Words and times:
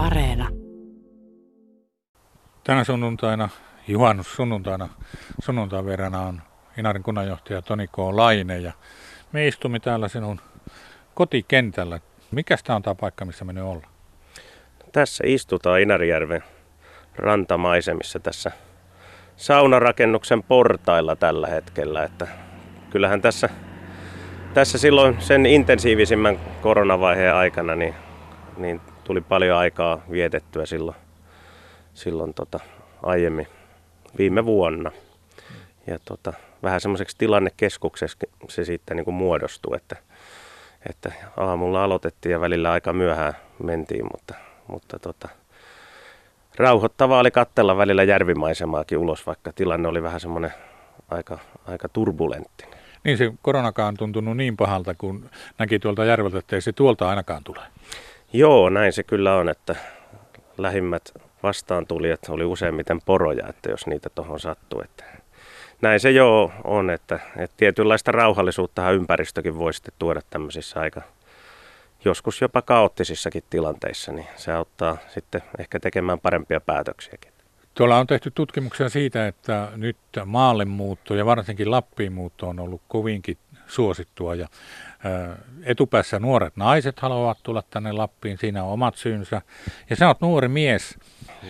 Areena. 0.00 0.48
Tänä 2.64 2.84
sunnuntaina, 2.84 3.48
juhannus 3.88 4.34
sunnuntaina, 4.36 4.88
sunnuntain 5.40 5.84
verran 5.84 6.14
on 6.14 6.42
Inarin 6.78 7.02
kunnanjohtaja 7.02 7.62
Toni 7.62 7.86
K. 7.86 7.98
Laine 7.98 8.58
ja 8.58 8.72
me 9.32 9.48
istumme 9.48 9.80
täällä 9.80 10.08
sinun 10.08 10.40
kotikentällä. 11.14 12.00
Mikä 12.30 12.56
tämä 12.64 12.76
on 12.76 12.82
tämä 12.82 12.94
paikka, 12.94 13.24
missä 13.24 13.44
me 13.44 13.52
nyt 13.52 13.64
ollaan? 13.64 13.92
Tässä 14.92 15.24
istutaan 15.26 15.80
Inarijärven 15.80 16.42
rantamaisemissa 17.16 18.20
tässä 18.20 18.50
saunarakennuksen 19.36 20.42
portailla 20.42 21.16
tällä 21.16 21.46
hetkellä. 21.46 22.04
Että 22.04 22.26
kyllähän 22.90 23.20
tässä, 23.20 23.48
tässä 24.54 24.78
silloin 24.78 25.20
sen 25.20 25.46
intensiivisimmän 25.46 26.40
koronavaiheen 26.62 27.34
aikana 27.34 27.74
niin, 27.74 27.94
niin 28.56 28.80
tuli 29.10 29.20
paljon 29.20 29.58
aikaa 29.58 30.02
vietettyä 30.10 30.66
silloin, 30.66 30.96
silloin 31.94 32.34
tota, 32.34 32.60
aiemmin 33.02 33.46
viime 34.18 34.44
vuonna. 34.44 34.90
Ja 35.86 35.98
tota, 36.04 36.32
vähän 36.62 36.80
semmoiseksi 36.80 37.16
tilannekeskukseksi 37.18 38.18
se 38.48 38.64
sitten 38.64 38.96
niin 38.96 39.14
muodostui, 39.14 39.76
että, 39.76 39.96
että 40.90 41.12
aamulla 41.36 41.84
aloitettiin 41.84 42.32
ja 42.32 42.40
välillä 42.40 42.72
aika 42.72 42.92
myöhään 42.92 43.36
mentiin, 43.62 44.04
mutta, 44.12 44.34
mutta 44.66 44.98
tota, 44.98 45.28
rauhoittavaa 46.56 47.20
oli 47.20 47.30
kattella 47.30 47.76
välillä 47.76 48.02
järvimaisemaakin 48.02 48.98
ulos, 48.98 49.26
vaikka 49.26 49.52
tilanne 49.52 49.88
oli 49.88 50.02
vähän 50.02 50.20
semmoinen 50.20 50.52
aika, 51.08 51.38
aika 51.66 51.88
turbulentti. 51.88 52.64
Niin 53.04 53.18
se 53.18 53.32
koronakaan 53.42 53.96
tuntunut 53.96 54.36
niin 54.36 54.56
pahalta, 54.56 54.94
kun 54.94 55.30
näki 55.58 55.78
tuolta 55.78 56.04
järveltä, 56.04 56.38
että 56.38 56.56
ei 56.56 56.62
se 56.62 56.72
tuolta 56.72 57.08
ainakaan 57.08 57.44
tule. 57.44 57.60
Joo, 58.32 58.70
näin 58.70 58.92
se 58.92 59.02
kyllä 59.02 59.36
on, 59.36 59.48
että 59.48 59.76
lähimmät 60.58 61.12
vastaantulijat 61.42 62.20
oli 62.28 62.44
useimmiten 62.44 63.00
poroja, 63.00 63.48
että 63.48 63.70
jos 63.70 63.86
niitä 63.86 64.10
tuohon 64.10 64.40
sattuu. 64.40 64.80
Että 64.80 65.04
näin 65.82 66.00
se 66.00 66.10
joo 66.10 66.52
on, 66.64 66.90
että, 66.90 67.20
että 67.36 67.56
tietynlaista 67.56 68.12
rauhallisuutta 68.12 68.90
ympäristökin 68.90 69.58
voi 69.58 69.74
sitten 69.74 69.94
tuoda 69.98 70.20
tämmöisissä 70.30 70.80
aika 70.80 71.02
joskus 72.04 72.40
jopa 72.40 72.62
kaoottisissakin 72.62 73.42
tilanteissa, 73.50 74.12
niin 74.12 74.26
se 74.36 74.52
auttaa 74.52 74.96
sitten 75.08 75.42
ehkä 75.58 75.80
tekemään 75.80 76.20
parempia 76.20 76.60
päätöksiäkin. 76.60 77.32
Tuolla 77.74 77.98
on 77.98 78.06
tehty 78.06 78.30
tutkimuksia 78.30 78.88
siitä, 78.88 79.26
että 79.26 79.68
nyt 79.76 79.96
maalle 80.24 80.64
muutto 80.64 81.14
ja 81.14 81.26
varsinkin 81.26 81.70
Lappiin 81.70 82.12
muutto 82.12 82.48
on 82.48 82.60
ollut 82.60 82.82
kovinkin 82.88 83.38
suosittua 83.70 84.34
ja 84.34 84.48
etupäässä 85.62 86.18
nuoret 86.18 86.56
naiset 86.56 87.00
haluavat 87.00 87.38
tulla 87.42 87.62
tänne 87.70 87.92
Lappiin, 87.92 88.38
siinä 88.38 88.64
on 88.64 88.72
omat 88.72 88.96
syynsä. 88.96 89.42
Ja 89.90 89.96
sä 89.96 90.08
oot 90.08 90.20
nuori 90.20 90.48
mies. 90.48 90.98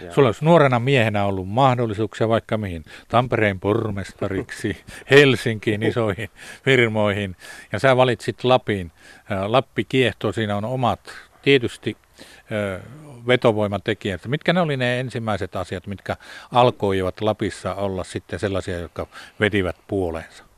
Ja. 0.03 0.13
Sulla 0.13 0.29
olisi 0.29 0.45
nuorena 0.45 0.79
miehenä 0.79 1.25
ollut 1.25 1.49
mahdollisuuksia 1.49 2.29
vaikka 2.29 2.59
mihin. 2.59 2.85
Tampereen 3.09 3.61
pormestariksi, 3.61 4.77
Helsinkiin 5.11 5.83
isoihin 5.83 6.29
firmoihin. 6.65 7.37
Ja 7.73 7.79
sä 7.79 7.97
valitsit 7.97 8.45
Lapin. 8.45 8.93
Lappi 9.47 9.85
kiehtoo, 9.85 10.33
siinä 10.33 10.57
on 10.57 10.65
omat 10.65 11.01
tietysti 11.43 11.97
vetovoimatekijät. 13.27 14.27
Mitkä 14.27 14.53
ne 14.53 14.61
oli 14.61 14.77
ne 14.77 15.01
ensimmäiset 15.01 15.57
asiat, 15.57 15.87
mitkä 15.87 16.17
alkoivat 16.53 17.21
Lapissa 17.21 17.75
olla 17.75 18.05
sitten 18.05 18.39
sellaisia, 18.39 18.79
jotka 18.79 19.07
vetivät 19.41 19.77
puoleensa? 19.89 20.50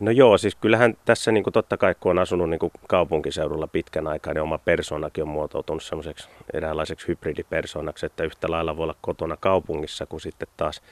No 0.00 0.10
joo, 0.10 0.38
siis 0.38 0.54
kyllähän 0.54 0.94
tässä 1.04 1.32
niin 1.32 1.44
kuin 1.44 1.54
totta 1.54 1.76
kai 1.76 1.94
kun 2.00 2.10
on 2.10 2.18
asunut 2.18 2.50
niin 2.50 2.58
kuin 2.58 2.72
kaupunkiseudulla 2.88 3.66
pitkän 3.66 4.06
aikaa, 4.06 4.34
niin 4.34 4.42
oma 4.42 4.58
persoonakin 4.58 5.24
on 5.24 5.28
muotoutunut 5.28 5.82
semmoiseksi 5.82 6.28
eräänlaiseksi 6.52 7.08
hybridipersoonaksi, 7.08 8.06
että 8.06 8.24
yhtä 8.24 8.50
lailla 8.50 8.76
voi 8.76 8.84
olla 8.84 8.96
kotona 9.00 9.36
kaupungissa 9.36 10.06
kuin 10.06 10.20
sitten 10.20 10.48
taas 10.56 10.82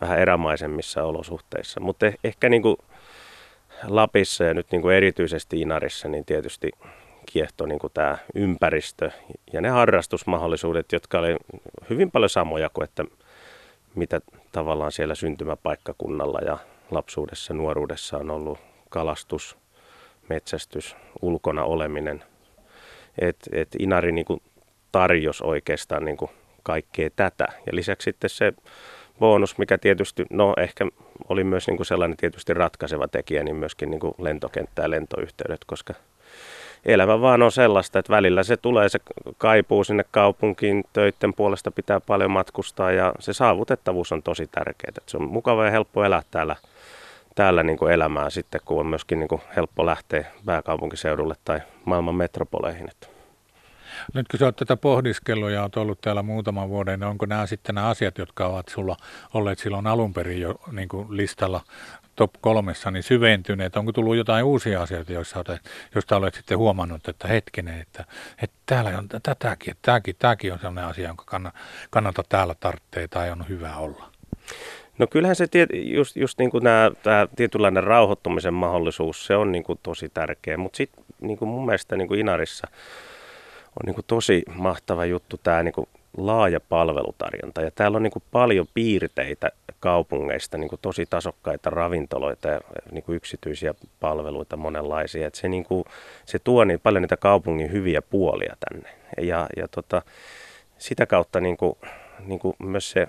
vähän 0.00 0.18
erämaisemmissa 0.18 1.04
olosuhteissa. 1.04 1.80
Mutta 1.80 2.06
eh, 2.06 2.18
ehkä 2.24 2.48
niin 2.48 2.62
kuin 2.62 2.76
Lapissa 3.82 4.44
ja 4.44 4.54
nyt 4.54 4.66
niin 4.72 4.82
kuin 4.82 4.96
erityisesti 4.96 5.60
Inarissa, 5.60 6.08
niin 6.08 6.24
tietysti 6.24 6.70
kiehtoi 7.26 7.68
niin 7.68 7.78
kuin 7.78 7.92
tämä 7.92 8.18
ympäristö 8.34 9.10
ja 9.52 9.60
ne 9.60 9.68
harrastusmahdollisuudet, 9.68 10.92
jotka 10.92 11.18
oli 11.18 11.36
hyvin 11.90 12.10
paljon 12.10 12.30
samoja 12.30 12.70
kuin 12.74 12.84
että 12.84 13.04
mitä 13.94 14.20
tavallaan 14.52 14.92
siellä 14.92 15.14
syntymäpaikkakunnalla 15.14 16.38
ja 16.38 16.58
lapsuudessa, 16.90 17.54
nuoruudessa 17.54 18.18
on 18.18 18.30
ollut 18.30 18.58
kalastus, 18.88 19.56
metsästys, 20.28 20.96
ulkona 21.22 21.64
oleminen. 21.64 22.24
Et, 23.18 23.36
et 23.52 23.68
Inari 23.78 24.12
niin 24.12 24.24
kuin 24.24 24.42
tarjosi 24.92 25.44
oikeastaan 25.44 26.04
niin 26.04 26.16
kuin 26.16 26.30
kaikkea 26.62 27.10
tätä. 27.16 27.46
Ja 27.66 27.76
lisäksi 27.76 28.04
sitten 28.04 28.30
se 28.30 28.52
bonus, 29.18 29.58
mikä 29.58 29.78
tietysti, 29.78 30.24
no 30.30 30.54
ehkä 30.56 30.86
oli 31.28 31.44
myös 31.44 31.66
niin 31.66 31.76
kuin 31.76 31.86
sellainen 31.86 32.16
tietysti 32.16 32.54
ratkaiseva 32.54 33.08
tekijä, 33.08 33.42
niin 33.42 33.56
myöskin 33.56 33.90
niin 33.90 34.00
kuin 34.00 34.14
lentokenttä 34.18 34.82
ja 34.82 34.90
lentoyhteydet, 34.90 35.60
koska 35.66 35.94
elämä 36.84 37.20
vaan 37.20 37.42
on 37.42 37.52
sellaista, 37.52 37.98
että 37.98 38.12
välillä 38.12 38.42
se 38.42 38.56
tulee, 38.56 38.88
se 38.88 39.00
kaipuu 39.38 39.84
sinne 39.84 40.04
kaupunkiin, 40.10 40.84
töiden 40.92 41.34
puolesta 41.34 41.70
pitää 41.70 42.00
paljon 42.00 42.30
matkustaa 42.30 42.92
ja 42.92 43.14
se 43.18 43.32
saavutettavuus 43.32 44.12
on 44.12 44.22
tosi 44.22 44.46
tärkeää. 44.46 44.92
Se 45.06 45.16
on 45.16 45.28
mukava 45.28 45.64
ja 45.64 45.70
helppo 45.70 46.04
elää 46.04 46.22
täällä 46.30 46.56
täällä 47.34 47.62
niin 47.62 47.78
kuin 47.78 47.92
elämää 47.92 48.30
sitten, 48.30 48.60
kun 48.64 48.80
on 48.80 48.86
myöskin 48.86 49.18
niin 49.18 49.28
kuin 49.28 49.42
helppo 49.56 49.86
lähteä 49.86 50.24
pääkaupunkiseudulle 50.44 51.34
tai 51.44 51.60
maailman 51.84 52.14
metropoleihin. 52.14 52.88
Nyt 54.14 54.28
kun 54.28 54.38
sä 54.38 54.44
oot 54.44 54.56
tätä 54.56 54.76
pohdiskellut 54.76 55.50
ja 55.50 55.62
oot 55.62 55.76
ollut 55.76 56.00
täällä 56.00 56.22
muutaman 56.22 56.68
vuoden, 56.68 57.00
niin 57.00 57.08
onko 57.08 57.26
nämä 57.26 57.46
sitten 57.46 57.74
nämä 57.74 57.88
asiat, 57.88 58.18
jotka 58.18 58.46
ovat 58.46 58.68
sulla 58.68 58.96
olleet 59.34 59.58
silloin 59.58 59.86
alun 59.86 60.14
perin 60.14 60.40
jo 60.40 60.54
niin 60.72 60.88
kuin 60.88 61.16
listalla 61.16 61.60
top 62.16 62.30
kolmessa, 62.40 62.90
niin 62.90 63.02
syventyneet? 63.02 63.76
Onko 63.76 63.92
tullut 63.92 64.16
jotain 64.16 64.44
uusia 64.44 64.82
asioita, 64.82 65.12
joista 65.12 65.38
olet, 65.48 65.70
joista 65.94 66.16
olet 66.16 66.34
sitten 66.34 66.58
huomannut, 66.58 67.08
että 67.08 67.28
hetkinen, 67.28 67.80
että, 67.80 68.04
että 68.42 68.56
täällä 68.66 68.98
on 68.98 69.08
tätäkin, 69.22 69.70
että 69.70 69.82
tämäkin, 69.82 70.16
tämäkin 70.18 70.52
on 70.52 70.58
sellainen 70.58 70.84
asia, 70.84 71.08
jonka 71.08 71.40
kannata 71.90 72.22
täällä 72.28 72.54
tarvitsee 72.60 73.08
tai 73.08 73.30
on 73.30 73.44
hyvä 73.48 73.76
olla? 73.76 74.10
No 74.98 75.06
kyllähän 75.06 75.36
se 75.36 75.46
just, 75.72 76.16
just 76.16 76.38
niin 76.38 76.50
kuin 76.50 76.64
nämä, 76.64 76.90
tämä 77.02 77.28
tietynlainen 77.36 77.84
rauhoittumisen 77.84 78.54
mahdollisuus, 78.54 79.26
se 79.26 79.36
on 79.36 79.52
niin 79.52 79.64
kuin 79.64 79.78
tosi 79.82 80.08
tärkeä, 80.08 80.56
mutta 80.56 80.76
sitten 80.76 81.04
niin 81.20 81.38
mun 81.40 81.66
mielestä 81.66 81.96
niin 81.96 82.08
kuin 82.08 82.20
Inarissa 82.20 82.68
on 83.66 83.86
niin 83.86 83.94
kuin 83.94 84.04
tosi 84.06 84.42
mahtava 84.54 85.04
juttu 85.04 85.40
tämä 85.42 85.62
niin 85.62 85.74
kuin 85.74 85.88
laaja 86.16 86.60
palvelutarjonta. 86.60 87.62
Ja 87.62 87.70
täällä 87.70 87.96
on 87.96 88.02
niin 88.02 88.10
kuin 88.10 88.22
paljon 88.30 88.66
piirteitä 88.74 89.50
kaupungeista, 89.80 90.58
niin 90.58 90.68
kuin 90.68 90.78
tosi 90.82 91.06
tasokkaita 91.10 91.70
ravintoloita 91.70 92.48
ja 92.48 92.60
niin 92.90 93.04
kuin 93.04 93.16
yksityisiä 93.16 93.74
palveluita 94.00 94.56
monenlaisia. 94.56 95.26
Et 95.26 95.34
se, 95.34 95.48
niin 95.48 95.64
kuin, 95.64 95.84
se 96.26 96.38
tuo 96.38 96.64
niin 96.64 96.80
paljon 96.80 97.02
niitä 97.02 97.16
kaupungin 97.16 97.72
hyviä 97.72 98.02
puolia 98.02 98.56
tänne. 98.70 98.88
Ja, 99.20 99.46
ja 99.56 99.68
tota, 99.68 100.02
sitä 100.78 101.06
kautta 101.06 101.40
niin 101.40 101.56
kuin, 101.56 101.76
niin 102.20 102.38
kuin 102.38 102.56
myös 102.58 102.90
se 102.90 103.06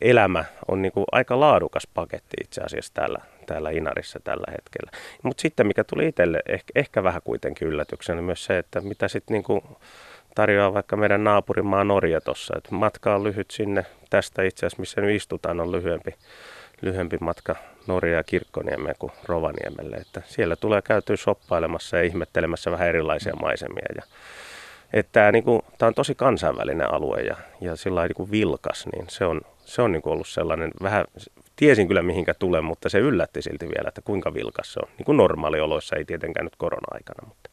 elämä 0.00 0.44
on 0.68 0.82
niin 0.82 0.92
kuin 0.92 1.04
aika 1.12 1.40
laadukas 1.40 1.86
paketti 1.94 2.36
itse 2.44 2.60
asiassa 2.60 2.94
täällä, 2.94 3.18
täällä 3.46 3.70
Inarissa 3.70 4.20
tällä 4.24 4.52
hetkellä. 4.52 4.90
Mutta 5.22 5.40
sitten 5.40 5.66
mikä 5.66 5.84
tuli 5.84 6.08
itselle 6.08 6.40
ehkä, 6.48 6.72
ehkä 6.74 7.02
vähän 7.02 7.22
kuitenkin 7.24 7.68
yllätyksenä 7.68 8.22
myös 8.22 8.44
se, 8.44 8.58
että 8.58 8.80
mitä 8.80 9.08
sitten 9.08 9.34
niin 9.34 9.44
kuin 9.44 9.62
tarjoaa 10.34 10.74
vaikka 10.74 10.96
meidän 10.96 11.24
naapurimaa 11.24 11.84
Norja 11.84 12.20
tuossa. 12.20 12.54
Matka 12.70 13.14
on 13.14 13.24
lyhyt 13.24 13.50
sinne, 13.50 13.86
tästä 14.10 14.42
itse 14.42 14.66
asiassa 14.66 14.80
missä 14.80 15.00
nyt 15.00 15.16
istutaan 15.16 15.60
on 15.60 15.72
lyhyempi, 15.72 16.14
lyhyempi 16.82 17.18
matka 17.20 17.56
Norja 17.86 18.16
ja 18.16 18.24
Kirkkoniemeen 18.24 18.96
kuin 18.98 19.12
Rovaniemelle. 19.24 19.96
Että 19.96 20.22
siellä 20.26 20.56
tulee 20.56 20.82
käytyä 20.82 21.16
shoppailemassa 21.16 21.96
ja 21.96 22.02
ihmettelemässä 22.02 22.70
vähän 22.70 22.88
erilaisia 22.88 23.36
maisemia. 23.36 23.86
Ja, 23.96 24.02
että 24.92 25.12
tämä, 25.12 25.32
niin 25.32 25.44
kuin, 25.44 25.62
tämä 25.78 25.88
on 25.88 25.94
tosi 25.94 26.14
kansainvälinen 26.14 26.92
alue 26.92 27.20
ja, 27.20 27.36
ja 27.60 27.76
sillä 27.76 28.02
niin 28.02 28.14
kuin 28.14 28.30
vilkas, 28.30 28.86
niin 28.92 29.06
se 29.08 29.24
on, 29.24 29.40
se 29.64 29.82
on 29.82 29.92
niin 29.92 30.02
kuin 30.02 30.12
ollut 30.12 30.28
sellainen 30.28 30.70
vähän, 30.82 31.04
tiesin 31.56 31.88
kyllä 31.88 32.02
mihinkä 32.02 32.34
tulee, 32.34 32.60
mutta 32.60 32.88
se 32.88 32.98
yllätti 32.98 33.42
silti 33.42 33.68
vielä, 33.68 33.88
että 33.88 34.02
kuinka 34.02 34.34
vilkas 34.34 34.72
se 34.72 34.80
on. 34.80 34.88
Niin 34.98 35.06
kuin 35.06 35.16
normaalioloissa, 35.16 35.96
ei 35.96 36.04
tietenkään 36.04 36.44
nyt 36.44 36.56
korona-aikana, 36.56 37.28
mutta 37.28 37.50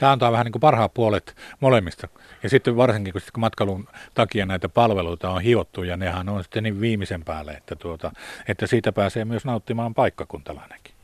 Tämä 0.00 0.12
antaa 0.12 0.32
vähän 0.32 0.44
niin 0.44 0.52
kuin 0.52 0.60
parhaat 0.60 0.94
puolet 0.94 1.36
molemmista. 1.60 2.08
Ja 2.42 2.48
sitten 2.48 2.76
varsinkin, 2.76 3.12
kun, 3.12 3.22
matkailun 3.36 3.88
takia 4.14 4.46
näitä 4.46 4.68
palveluita 4.68 5.30
on 5.30 5.42
hiottu, 5.42 5.82
ja 5.82 5.96
nehän 5.96 6.28
on 6.28 6.42
sitten 6.42 6.62
niin 6.62 6.80
viimeisen 6.80 7.24
päälle, 7.24 7.52
että, 7.52 7.76
tuota, 7.76 8.12
että 8.48 8.66
siitä 8.66 8.92
pääsee 8.92 9.24
myös 9.24 9.44
nauttimaan 9.44 9.94
paikkakuntalainenkin. 9.94 10.94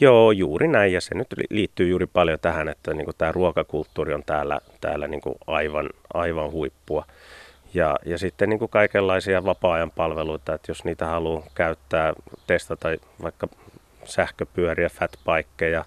Joo, 0.00 0.32
juuri 0.32 0.68
näin, 0.68 0.92
ja 0.92 1.00
se 1.00 1.14
nyt 1.14 1.26
liittyy 1.50 1.88
juuri 1.88 2.06
paljon 2.06 2.38
tähän, 2.42 2.68
että 2.68 2.94
niin 2.94 3.06
tämä 3.18 3.32
ruokakulttuuri 3.32 4.14
on 4.14 4.22
täällä, 4.26 4.60
täällä 4.80 5.08
niin 5.08 5.22
aivan, 5.46 5.90
aivan 6.14 6.50
huippua. 6.50 7.04
Ja, 7.74 7.96
ja 8.06 8.18
sitten 8.18 8.48
niin 8.48 8.68
kaikenlaisia 8.70 9.44
vapaa-ajan 9.44 9.90
palveluita, 9.90 10.54
että 10.54 10.70
jos 10.70 10.84
niitä 10.84 11.06
haluaa 11.06 11.46
käyttää, 11.54 12.12
testata 12.46 12.88
vaikka 13.22 13.48
sähköpyöriä, 14.04 14.88
fatbikeja. 14.88 15.84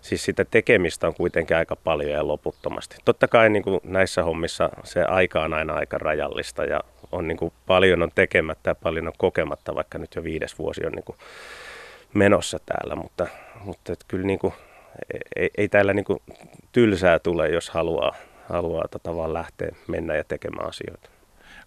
Siis 0.00 0.24
sitä 0.24 0.44
tekemistä 0.44 1.06
on 1.06 1.14
kuitenkin 1.14 1.56
aika 1.56 1.76
paljon 1.76 2.10
ja 2.10 2.28
loputtomasti. 2.28 2.96
Totta 3.04 3.28
kai 3.28 3.50
niin 3.50 3.62
kuin 3.62 3.80
näissä 3.84 4.22
hommissa 4.22 4.70
se 4.84 5.04
aika 5.04 5.42
on 5.42 5.54
aina 5.54 5.74
aika 5.74 5.98
rajallista 5.98 6.64
ja 6.64 6.80
on 7.12 7.28
niin 7.28 7.38
kuin 7.38 7.52
paljon 7.66 8.02
on 8.02 8.10
tekemättä 8.14 8.70
ja 8.70 8.74
paljon 8.74 9.06
on 9.06 9.12
kokematta, 9.18 9.74
vaikka 9.74 9.98
nyt 9.98 10.14
jo 10.14 10.24
viides 10.24 10.58
vuosi 10.58 10.86
on 10.86 10.92
niin 10.92 11.04
kuin 11.04 11.16
menossa 12.14 12.58
täällä. 12.66 12.96
Mutta, 12.96 13.26
mutta 13.64 13.92
et 13.92 14.04
kyllä 14.08 14.26
niin 14.26 14.38
kuin, 14.38 14.54
ei, 15.36 15.50
ei 15.58 15.68
täällä 15.68 15.94
niin 15.94 16.04
kuin 16.04 16.22
tylsää 16.72 17.18
tule, 17.18 17.48
jos 17.48 17.70
haluaa, 17.70 18.14
haluaa 18.48 18.88
tota 18.90 19.16
vaan 19.16 19.34
lähteä 19.34 19.74
mennä 19.88 20.16
ja 20.16 20.24
tekemään 20.24 20.68
asioita. 20.68 21.10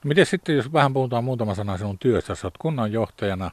No 0.04 0.08
miten 0.08 0.26
sitten, 0.26 0.56
jos 0.56 0.74
vähän 0.74 0.94
puhutaan 0.94 1.24
muutama 1.24 1.56
sana 1.56 1.78
sinun 1.78 2.00
työstä, 2.00 2.34
olet 2.44 2.58
kunnanjohtajana 2.60 3.52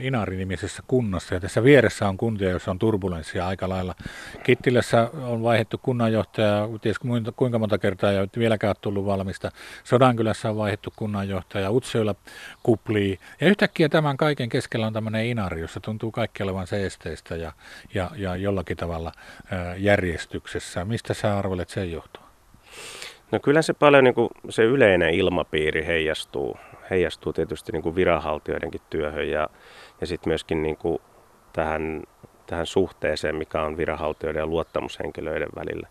Inari-nimisessä 0.00 0.82
kunnassa 0.86 1.34
ja 1.34 1.40
tässä 1.40 1.64
vieressä 1.64 2.08
on 2.08 2.16
kuntia, 2.16 2.50
joissa 2.50 2.70
on 2.70 2.78
turbulenssia 2.78 3.46
aika 3.46 3.68
lailla. 3.68 3.94
Kittilässä 4.42 5.10
on 5.22 5.42
vaihdettu 5.42 5.78
kunnanjohtaja, 5.78 6.68
ties 6.80 6.96
kuinka 7.36 7.58
monta 7.58 7.78
kertaa 7.78 8.12
ja 8.12 8.26
vieläkään 8.38 8.68
ole 8.68 8.76
tullut 8.80 9.06
valmista. 9.06 9.50
Sodankylässä 9.84 10.50
on 10.50 10.56
vaihdettu 10.56 10.92
kunnanjohtaja, 10.96 11.70
Utsjoella 11.70 12.14
kuplii. 12.62 13.18
Ja 13.40 13.46
yhtäkkiä 13.46 13.88
tämän 13.88 14.16
kaiken 14.16 14.48
keskellä 14.48 14.86
on 14.86 14.92
tämmöinen 14.92 15.26
Inari, 15.26 15.60
jossa 15.60 15.80
tuntuu 15.80 16.10
kaikki 16.10 16.42
olevan 16.42 16.66
seesteistä 16.66 17.36
ja, 17.36 17.52
ja, 17.94 18.10
ja 18.16 18.36
jollakin 18.36 18.76
tavalla 18.76 19.12
järjestyksessä. 19.76 20.84
Mistä 20.84 21.14
sä 21.14 21.38
arvelet 21.38 21.68
sen 21.68 21.92
johtua? 21.92 22.27
No 23.32 23.38
kyllä 23.42 23.62
se 23.62 23.72
paljon 23.72 24.04
niin 24.04 24.14
kuin 24.14 24.28
se 24.48 24.64
yleinen 24.64 25.14
ilmapiiri 25.14 25.86
heijastuu, 25.86 26.56
heijastuu 26.90 27.32
tietysti 27.32 27.72
niin 27.72 27.82
kuin 27.82 27.94
viranhaltijoidenkin 27.94 28.80
työhön 28.90 29.28
ja, 29.30 29.48
ja 30.00 30.06
sitten 30.06 30.30
myöskin 30.30 30.62
niin 30.62 30.76
kuin 30.76 30.98
tähän, 31.52 32.02
tähän 32.46 32.66
suhteeseen, 32.66 33.36
mikä 33.36 33.62
on 33.62 33.76
viranhaltijoiden 33.76 34.40
ja 34.40 34.46
luottamushenkilöiden 34.46 35.48
välillä. 35.56 35.88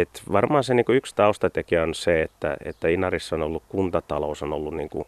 Et 0.00 0.22
varmaan 0.32 0.64
se 0.64 0.74
niin 0.74 0.84
kuin 0.84 0.96
yksi 0.96 1.14
taustatekijä 1.14 1.82
on 1.82 1.94
se, 1.94 2.22
että, 2.22 2.56
että 2.64 2.88
Inarissa 2.88 3.36
on 3.36 3.42
ollut 3.42 3.62
kuntatalous 3.68 4.42
on 4.42 4.52
ollut 4.52 4.74
niin 4.74 4.88
kuin 4.88 5.04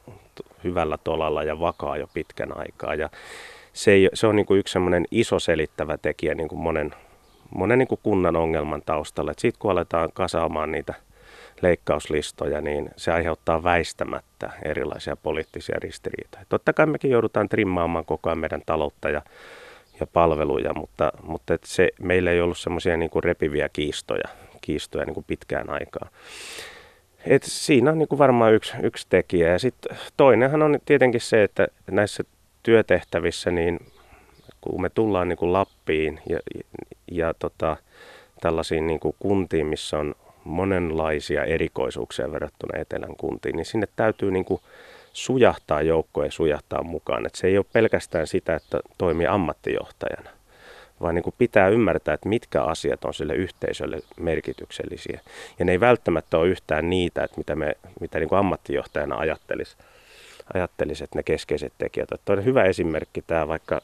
hyvällä 0.64 0.98
tolalla 1.04 1.42
ja 1.42 1.60
vakaa 1.60 1.96
jo 1.96 2.08
pitkän 2.14 2.58
aikaa. 2.58 2.94
Ja 2.94 3.10
se, 3.72 3.92
ei, 3.92 4.08
se 4.14 4.26
on 4.26 4.36
niin 4.36 4.46
kuin 4.46 4.60
yksi 4.60 4.78
iso 5.10 5.38
selittävä 5.38 5.98
tekijä 5.98 6.34
niin 6.34 6.48
kuin 6.48 6.60
monen, 6.60 6.94
monen 7.54 7.78
niin 7.78 7.88
kuin 7.88 8.00
kunnan 8.02 8.36
ongelman 8.36 8.82
taustalla. 8.86 9.32
Sitten 9.38 9.58
kun 9.58 9.70
aletaan 9.70 10.10
kasaamaan 10.14 10.72
niitä 10.72 10.94
leikkauslistoja, 11.64 12.61
niin 12.61 12.90
se 12.96 13.12
aiheuttaa 13.12 13.62
väistämättä 13.62 14.50
erilaisia 14.64 15.16
poliittisia 15.16 15.76
ristiriitoja. 15.78 16.44
Totta 16.49 16.72
kai 16.72 16.87
mekin 16.87 17.11
joudutaan 17.11 17.49
trimmaamaan 17.49 18.05
koko 18.05 18.31
ajan 18.31 18.38
meidän 18.38 18.62
taloutta 18.66 19.11
ja, 19.11 19.22
ja 20.00 20.06
palveluja, 20.06 20.75
mutta, 20.75 21.12
mutta 21.22 21.55
et 21.55 21.64
se, 21.64 21.90
meillä 22.00 22.31
ei 22.31 22.40
ollut 22.40 22.58
semmoisia 22.58 22.96
niin 22.96 23.11
repiviä 23.25 23.69
kiistoja, 23.69 24.28
kiistoja 24.61 25.05
niin 25.05 25.14
kuin 25.14 25.25
pitkään 25.28 25.70
aikaa. 25.70 26.08
Et 27.26 27.43
siinä 27.43 27.90
on 27.90 27.99
niin 27.99 28.08
kuin 28.08 28.19
varmaan 28.19 28.55
yksi, 28.55 28.72
yksi 28.82 29.06
tekijä. 29.10 29.49
Ja 29.49 29.58
sitten 29.58 29.96
toinenhan 30.17 30.62
on 30.62 30.78
tietenkin 30.84 31.20
se, 31.20 31.43
että 31.43 31.69
näissä 31.90 32.25
työtehtävissä, 32.62 33.50
niin 33.50 33.81
kun 34.60 34.82
me 34.82 34.90
tullaan 34.90 35.28
niin 35.28 35.37
kuin 35.37 35.52
Lappiin 35.52 36.20
ja, 36.28 36.38
ja, 36.55 36.62
ja 37.12 37.34
tota, 37.38 37.76
tällaisiin 38.40 38.87
niin 38.87 39.00
kuin 39.00 39.17
kuntiin, 39.19 39.67
missä 39.67 39.99
on 39.99 40.14
monenlaisia 40.44 41.44
erikoisuuksia 41.44 42.32
verrattuna 42.32 42.79
etelän 42.79 43.17
kuntiin, 43.17 43.56
niin 43.56 43.67
sinne 43.67 43.88
täytyy 43.96 44.31
niin 44.31 44.44
kuin 44.44 44.61
sujahtaa 45.12 45.82
joukkoja 45.82 46.26
ja 46.26 46.32
sujahtaa 46.32 46.82
mukaan. 46.82 47.26
Et 47.26 47.35
se 47.35 47.46
ei 47.46 47.58
ole 47.58 47.67
pelkästään 47.73 48.26
sitä, 48.26 48.55
että 48.55 48.81
toimii 48.99 49.26
ammattijohtajana, 49.26 50.31
vaan 51.00 51.14
niin 51.14 51.23
kuin 51.23 51.35
pitää 51.38 51.69
ymmärtää, 51.69 52.14
että 52.14 52.29
mitkä 52.29 52.62
asiat 52.62 53.05
on 53.05 53.14
sille 53.14 53.35
yhteisölle 53.35 53.99
merkityksellisiä. 54.20 55.20
Ja 55.58 55.64
ne 55.64 55.73
ei 55.73 55.81
välttämättä 55.81 56.38
ole 56.38 56.49
yhtään 56.49 56.91
niitä, 56.91 57.25
että 57.25 57.38
mitä, 57.38 57.56
me, 57.56 57.76
mitä 58.00 58.19
niin 58.19 58.29
kuin 58.29 58.38
ammattijohtajana 58.38 59.17
ajattelisi, 59.17 59.76
ajattelisi, 60.55 61.05
että 61.05 61.19
ne 61.19 61.23
keskeiset 61.23 61.73
tekijät. 61.79 62.08
On 62.29 62.44
hyvä 62.44 62.64
esimerkki 62.64 63.23
tämä 63.23 63.49
vaikka 63.49 63.81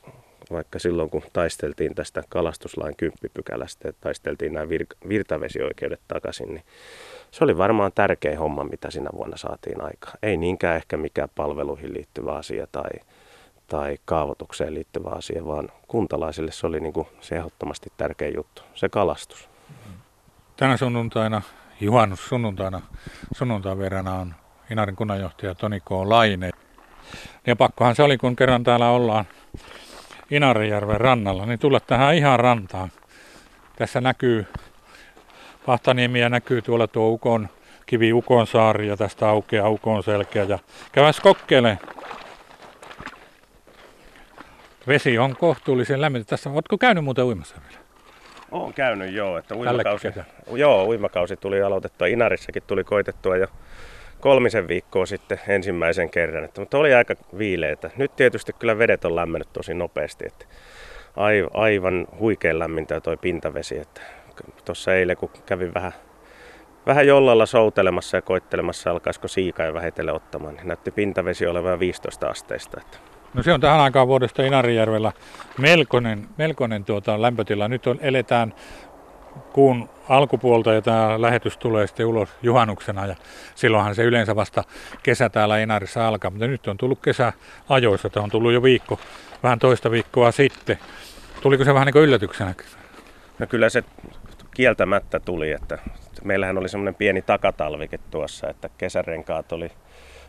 vaikka 0.51 0.79
silloin 0.79 1.11
kun 1.11 1.23
taisteltiin 1.33 1.95
tästä 1.95 2.23
kalastuslain 2.29 2.97
kymppipykälästä 2.97 3.89
ja 3.89 3.93
taisteltiin 4.01 4.53
nämä 4.55 4.67
vir- 4.67 5.09
virtavesioikeudet 5.09 6.01
takaisin, 6.09 6.49
niin 6.49 6.65
se 7.31 7.45
oli 7.45 7.59
varmaan 7.59 7.93
tärkein 7.95 8.39
homma, 8.39 8.65
mitä 8.65 8.91
sinä 8.91 9.11
vuonna 9.17 9.37
saatiin 9.37 9.81
aikaan. 9.83 10.19
Ei 10.23 10.37
niinkään 10.37 10.77
ehkä 10.77 10.97
mikään 10.97 11.29
palveluihin 11.35 11.95
liittyvä 11.95 12.33
asia 12.33 12.67
tai, 12.73 12.91
tai 13.67 13.99
kaavoitukseen 14.05 14.75
liittyvä 14.75 15.09
asia, 15.09 15.47
vaan 15.47 15.69
kuntalaisille 15.89 16.53
se 16.53 16.67
oli 16.67 16.81
niin 16.81 16.93
kuin 16.93 17.07
se 17.21 17.37
ehdottomasti 17.37 17.93
tärkein 17.97 18.35
juttu, 18.35 18.63
se 18.75 18.89
kalastus. 18.89 19.49
Tänä 20.57 20.77
sunnuntaina, 20.77 21.43
juhannus 21.81 22.29
sunnuntaina, 22.29 22.81
sunnuntain 23.35 23.79
verrana 23.79 24.15
on 24.15 24.35
Inarin 24.71 24.97
kunnanjohtaja 24.97 25.55
Toni 25.55 25.81
K. 25.81 25.91
Laine. 25.91 26.51
Ja 27.47 27.57
pakkohan 27.57 27.97
se 27.97 28.03
oli, 28.03 28.19
kun 28.19 28.37
kerran 28.37 28.65
täällä 28.65 28.91
ollaan 28.91 29.25
Inarijärven 30.31 31.01
rannalla, 31.01 31.47
niin 31.47 31.59
tulla 31.59 31.81
tähän 31.81 32.15
ihan 32.15 32.41
rantaan. 32.41 32.93
Tässä 33.77 34.01
näkyy 34.01 34.47
Pahtaniemiä 35.67 36.29
näkyy 36.29 36.63
tuolla 36.63 36.87
tuo 36.87 37.09
Ukon, 37.09 37.49
kivi 37.87 38.13
Ukon 38.13 38.47
saari 38.47 38.89
ja 38.89 38.97
tästä 38.97 39.29
aukeaa 39.29 39.69
Ukon 39.69 40.03
selkeä. 40.03 40.45
Ja 40.45 40.59
käväs 40.93 41.21
kokkele. 41.21 41.79
Vesi 44.87 45.19
on 45.19 45.37
kohtuullisen 45.37 46.01
lämmintä. 46.01 46.27
Tässä, 46.29 46.51
oletko 46.51 46.79
käynyt 46.79 47.05
muuten 47.05 47.25
uimassa 47.25 47.57
vielä? 47.69 47.81
Olen 48.51 48.75
käynyt 48.75 49.15
joo, 49.15 49.39
että 49.39 49.55
uimakausi, 49.55 50.09
joo, 50.53 50.85
uimakausi 50.85 51.37
tuli 51.37 51.63
aloitettua. 51.63 52.07
Inarissakin 52.07 52.63
tuli 52.67 52.85
koitettua 52.85 53.37
jo 53.37 53.47
kolmisen 54.21 54.69
viikkoa 54.69 55.07
sitten 55.07 55.41
ensimmäisen 55.49 56.11
kerran, 56.11 56.45
että, 56.45 56.61
mutta 56.61 56.79
oli 56.79 56.95
aika 56.95 57.15
viileitä. 57.39 57.91
Nyt 57.97 58.17
tietysti 58.17 58.53
kyllä 58.53 58.79
vedet 58.79 59.05
on 59.05 59.17
lämmennyt 59.17 59.53
tosi 59.53 59.75
nopeasti, 59.75 60.27
että 60.27 60.45
aivan 61.55 62.07
huikean 62.19 62.59
lämmintä 62.59 63.01
toi 63.01 63.17
pintavesi. 63.17 63.79
Että 63.79 64.01
tuossa 64.65 64.95
eilen 64.95 65.17
kun 65.17 65.31
kävin 65.47 65.75
vähän, 65.75 65.93
vähän 66.87 67.07
jollalla 67.07 67.47
soutelemassa 67.47 68.17
ja 68.17 68.23
koittelemassa, 68.23 68.91
alkaisiko 68.91 69.29
siika 69.29 69.65
jo 69.65 69.75
vähitellen 69.75 70.15
ottamaan, 70.15 70.55
niin 70.55 70.69
näytti 70.69 70.91
pintavesi 70.91 71.47
olevan 71.47 71.81
15 71.81 72.27
asteista. 72.27 72.81
Että. 72.81 72.99
No 73.35 73.43
se 73.43 73.53
on 73.53 73.61
tähän 73.61 73.81
aikaan 73.81 74.09
vuodesta 74.09 74.43
Inarijärvellä 74.43 75.13
melkoinen, 75.59 76.29
melkoinen 76.37 76.85
tuota 76.85 77.23
lämpötila. 77.23 77.69
Nyt 77.69 77.87
on, 77.87 77.99
eletään 78.03 78.55
kuun 79.53 79.89
alkupuolta 80.09 80.73
ja 80.73 80.83
tämä 80.83 81.23
lähetys 81.23 81.57
tulee 81.57 81.87
sitten 81.87 82.07
ulos 82.07 82.29
juhannuksena 82.43 83.07
ja 83.07 83.17
silloinhan 83.55 83.95
se 83.95 84.05
yleensä 84.05 84.37
vasta 84.37 84.65
kesä 85.03 85.29
täällä 85.29 85.59
Inarissa 85.59 86.09
alkaa, 86.09 86.31
mutta 86.31 86.47
nyt 86.47 86.69
on 86.69 86.77
tullut 86.77 86.99
kesä 87.03 87.33
ajoissa, 87.69 88.11
tämä 88.11 88.25
on 88.25 88.31
tullut 88.31 88.53
jo 88.53 88.63
viikko, 88.63 88.99
vähän 89.43 89.59
toista 89.59 89.91
viikkoa 89.91 90.33
sitten. 90.33 90.79
Tuliko 91.43 91.65
se 91.65 91.75
vähän 91.75 91.87
niin 91.87 91.93
kuin 91.93 92.05
yllätyksenä? 92.05 92.55
No 93.39 93.47
kyllä 93.47 93.69
se 93.69 93.85
kieltämättä 94.55 95.21
tuli, 95.21 95.51
että 95.51 95.79
meillähän 96.25 96.59
oli 96.59 96.69
semmoinen 96.69 96.95
pieni 96.95 97.23
takatalvike 97.23 97.99
tuossa, 97.99 98.49
että 98.49 98.71
kesärenkaat 98.79 99.53
oli, 99.53 99.71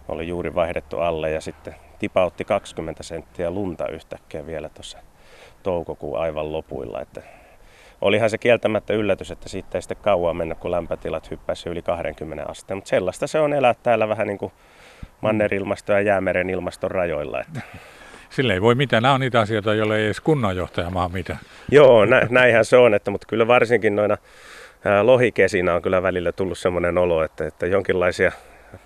oli 0.08 0.28
juuri 0.28 0.56
vaihdettu 0.56 1.00
alle 1.00 1.32
ja 1.32 1.42
sitten 1.42 1.76
tipautti 2.00 2.46
20 2.46 3.04
senttiä 3.04 3.52
lunta 3.52 3.88
yhtäkkiä 3.88 4.46
vielä 4.46 4.70
tuossa 4.70 4.98
toukokuun 5.64 6.20
aivan 6.20 6.52
lopuilla, 6.52 7.02
että 7.02 7.22
olihan 8.02 8.30
se 8.30 8.38
kieltämättä 8.38 8.94
yllätys, 8.94 9.32
että 9.32 9.50
siitä 9.50 9.78
ei 9.78 9.82
sitten 9.82 9.98
kauan 10.02 10.38
mennä, 10.38 10.56
kun 10.56 10.72
lämpötilat 10.72 11.32
hyppäisi 11.32 11.70
yli 11.70 11.82
20 11.82 12.46
asteen. 12.50 12.78
Mutta 12.78 12.90
sellaista 12.90 13.28
se 13.28 13.40
on 13.40 13.54
elää 13.54 13.76
täällä 13.84 14.10
vähän 14.10 14.28
niin 14.28 14.38
kuin 14.38 14.52
mannerilmasto 15.22 15.92
ja 15.92 16.02
jäämeren 16.02 16.50
ilmaston 16.50 16.92
rajoilla. 16.92 17.42
Että. 17.42 17.62
Sille 18.30 18.54
ei 18.54 18.62
voi 18.62 18.76
mitään. 18.76 19.04
Nämä 19.04 19.14
on 19.14 19.22
niitä 19.22 19.40
asioita, 19.40 19.74
joille 19.74 19.98
ei 19.98 20.06
edes 20.06 20.22
kunnanjohtaja 20.22 20.90
maa 20.90 21.10
mitään. 21.10 21.40
Joo, 21.72 22.06
nä, 22.06 22.28
näinhän 22.30 22.66
se 22.66 22.78
on, 22.78 22.94
että, 22.94 23.12
mutta 23.12 23.28
kyllä 23.28 23.48
varsinkin 23.48 23.96
noina 23.96 24.18
lohikesinä 25.02 25.74
on 25.74 25.82
kyllä 25.82 26.04
välillä 26.04 26.32
tullut 26.32 26.58
sellainen 26.58 26.98
olo, 26.98 27.24
että, 27.24 27.48
että 27.48 27.66
jonkinlaisia 27.66 28.32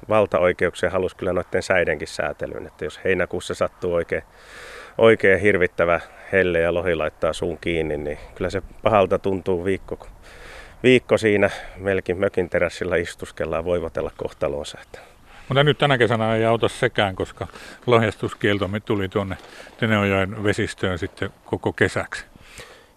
valtaoikeuksia 0.10 0.90
halusi 0.90 1.16
kyllä 1.16 1.34
noiden 1.34 1.64
säidenkin 1.64 2.08
säätelyyn. 2.08 2.68
Että 2.68 2.86
jos 2.86 3.00
heinäkuussa 3.04 3.54
sattuu 3.54 3.94
oikein, 3.94 4.24
oikein 4.98 5.40
hirvittävä 5.40 6.00
helle 6.32 6.60
ja 6.60 6.74
lohi 6.74 6.96
laittaa 6.96 7.34
suun 7.34 7.58
kiinni, 7.58 7.98
niin 7.98 8.18
kyllä 8.36 8.50
se 8.50 8.62
pahalta 8.84 9.20
tuntuu 9.20 9.66
viikko, 9.66 10.08
viikko 10.84 11.18
siinä 11.18 11.50
melkein 11.78 12.20
mökin 12.20 12.50
terassilla 12.50 12.96
istuskellaan 12.96 13.66
voivotella 13.66 14.12
kohtalonsa. 14.18 14.78
Että. 14.82 15.00
Mutta 15.50 15.64
nyt 15.64 15.78
tänä 15.78 15.98
kesänä 15.98 16.36
ei 16.36 16.46
auta 16.46 16.68
sekään, 16.68 17.16
koska 17.16 17.48
lohjastuskielto 17.86 18.70
tuli 18.86 19.10
tuonne 19.10 19.38
Teneojoen 19.78 20.44
vesistöön 20.44 20.98
sitten 20.98 21.30
koko 21.46 21.74
kesäksi. 21.74 22.26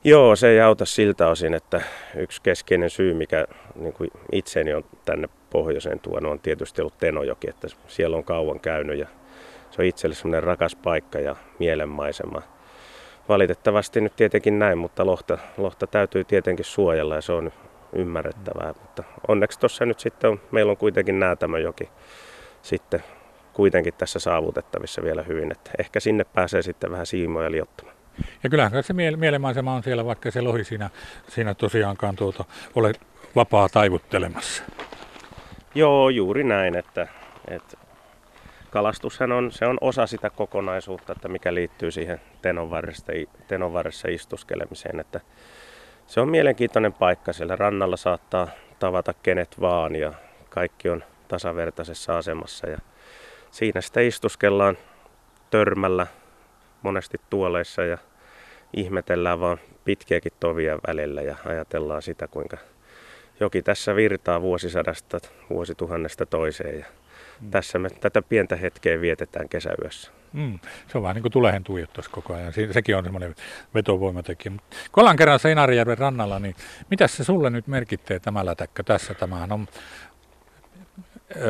Joo, 0.04 0.36
se 0.36 0.48
ei 0.48 0.60
auta 0.60 0.84
siltä 0.84 1.28
osin, 1.28 1.54
että 1.54 1.80
yksi 2.16 2.42
keskeinen 2.42 2.90
syy, 2.90 3.14
mikä 3.14 3.46
niin 3.74 3.92
kuin 3.92 4.10
itseni 4.32 4.74
on 4.74 4.84
tänne 5.04 5.28
pohjoiseen 5.50 6.00
tuonut, 6.00 6.32
on 6.32 6.40
tietysti 6.40 6.80
ollut 6.80 6.98
Tenojoki, 6.98 7.50
että 7.50 7.68
siellä 7.88 8.16
on 8.16 8.24
kauan 8.24 8.60
käynyt 8.60 8.98
ja 8.98 9.06
se 9.78 9.82
on 9.82 9.88
itselle 9.88 10.14
semmoinen 10.14 10.42
rakas 10.42 10.76
paikka 10.76 11.18
ja 11.18 11.36
mielenmaisema 11.58 12.42
valitettavasti 13.28 14.00
nyt 14.00 14.16
tietenkin 14.16 14.58
näin, 14.58 14.78
mutta 14.78 15.06
lohta, 15.06 15.38
lohta 15.56 15.86
täytyy 15.86 16.24
tietenkin 16.24 16.64
suojella 16.64 17.14
ja 17.14 17.20
se 17.20 17.32
on 17.32 17.52
ymmärrettävää. 17.92 18.74
Mutta 18.80 19.04
onneksi 19.28 19.60
tuossa 19.60 19.86
nyt 19.86 20.00
sitten 20.00 20.30
on, 20.30 20.40
meillä 20.50 20.70
on 20.70 20.76
kuitenkin 20.76 21.20
joki 21.62 21.88
sitten 22.62 23.04
kuitenkin 23.52 23.94
tässä 23.94 24.18
saavutettavissa 24.18 25.02
vielä 25.02 25.22
hyvin, 25.22 25.52
että 25.52 25.70
ehkä 25.78 26.00
sinne 26.00 26.24
pääsee 26.24 26.62
sitten 26.62 26.90
vähän 26.90 27.06
siimoja 27.06 27.50
liottamaan. 27.50 27.96
Ja 28.42 28.50
kyllähän 28.50 28.84
se 28.84 28.92
miele- 28.92 29.16
mielemaisema 29.16 29.74
on 29.74 29.82
siellä, 29.82 30.04
vaikka 30.04 30.30
se 30.30 30.40
lohi 30.40 30.64
siinä, 30.64 30.90
siinä 31.28 31.54
tosiaankaan 31.54 32.16
tuota, 32.16 32.44
ole 32.74 32.92
vapaa 33.36 33.68
taivuttelemassa. 33.68 34.62
Joo, 35.74 36.08
juuri 36.08 36.44
näin, 36.44 36.74
että, 36.74 37.08
että 37.48 37.87
kalastushan 38.70 39.32
on, 39.32 39.52
se 39.52 39.66
on 39.66 39.78
osa 39.80 40.06
sitä 40.06 40.30
kokonaisuutta, 40.30 41.12
että 41.12 41.28
mikä 41.28 41.54
liittyy 41.54 41.90
siihen 41.90 42.20
tenon 42.42 42.70
varressa, 42.70 43.12
tenon 43.48 43.72
varressa 43.72 44.08
istuskelemiseen. 44.08 45.00
Että 45.00 45.20
se 46.06 46.20
on 46.20 46.28
mielenkiintoinen 46.28 46.92
paikka. 46.92 47.32
Siellä 47.32 47.56
rannalla 47.56 47.96
saattaa 47.96 48.48
tavata 48.78 49.14
kenet 49.22 49.60
vaan 49.60 49.96
ja 49.96 50.12
kaikki 50.48 50.88
on 50.88 51.04
tasavertaisessa 51.28 52.18
asemassa. 52.18 52.68
Ja 52.68 52.78
siinä 53.50 53.80
sitä 53.80 54.00
istuskellaan 54.00 54.78
törmällä 55.50 56.06
monesti 56.82 57.20
tuoleissa 57.30 57.82
ja 57.82 57.98
ihmetellään 58.76 59.40
vaan 59.40 59.58
pitkiäkin 59.84 60.32
tovia 60.40 60.78
välillä 60.86 61.22
ja 61.22 61.36
ajatellaan 61.44 62.02
sitä, 62.02 62.28
kuinka 62.28 62.56
joki 63.40 63.62
tässä 63.62 63.96
virtaa 63.96 64.42
vuosisadasta, 64.42 65.18
vuosituhannesta 65.50 66.26
toiseen. 66.26 66.78
Ja 66.78 66.86
mm. 67.40 67.50
Tässä 67.50 67.78
me 67.78 67.90
tätä 67.90 68.22
pientä 68.22 68.56
hetkeä 68.56 69.00
vietetään 69.00 69.48
kesäyössä. 69.48 70.10
Mm. 70.32 70.58
Se 70.88 70.98
on 70.98 71.02
vähän 71.02 71.14
niin 71.14 71.22
kuin 71.22 71.32
tulehen 71.32 71.64
tuijottas 71.64 72.08
koko 72.08 72.34
ajan. 72.34 72.52
Sekin 72.70 72.96
on 72.96 73.04
semmoinen 73.04 73.34
vetovoimatekijä. 73.74 74.52
Kun 74.92 75.02
ollaan 75.02 75.16
kerran 75.16 75.38
Seinarijärven 75.38 75.98
rannalla, 75.98 76.38
niin 76.38 76.56
mitä 76.90 77.06
se 77.06 77.24
sulle 77.24 77.50
nyt 77.50 77.66
merkittää 77.66 78.18
tämä 78.18 78.46
lätäkkö 78.46 78.82
tässä? 78.82 79.14
Tämähän 79.14 79.52
on 79.52 79.68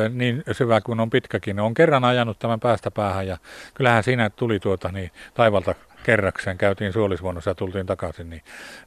niin 0.09 0.43
syvä 0.51 0.81
kuin 0.81 0.99
on 0.99 1.09
pitkäkin. 1.09 1.59
On 1.59 1.73
kerran 1.73 2.03
ajanut 2.03 2.39
tämän 2.39 2.59
päästä 2.59 2.91
päähän 2.91 3.27
ja 3.27 3.37
kyllähän 3.73 4.03
siinä 4.03 4.29
tuli 4.29 4.59
tuota 4.59 4.91
niin, 4.91 5.11
taivalta 5.33 5.75
kerrakseen. 6.03 6.57
Käytiin 6.57 6.93
suolisvuonnossa 6.93 7.51
ja 7.51 7.55
tultiin 7.55 7.85
takaisin. 7.85 8.29
Niin, 8.29 8.41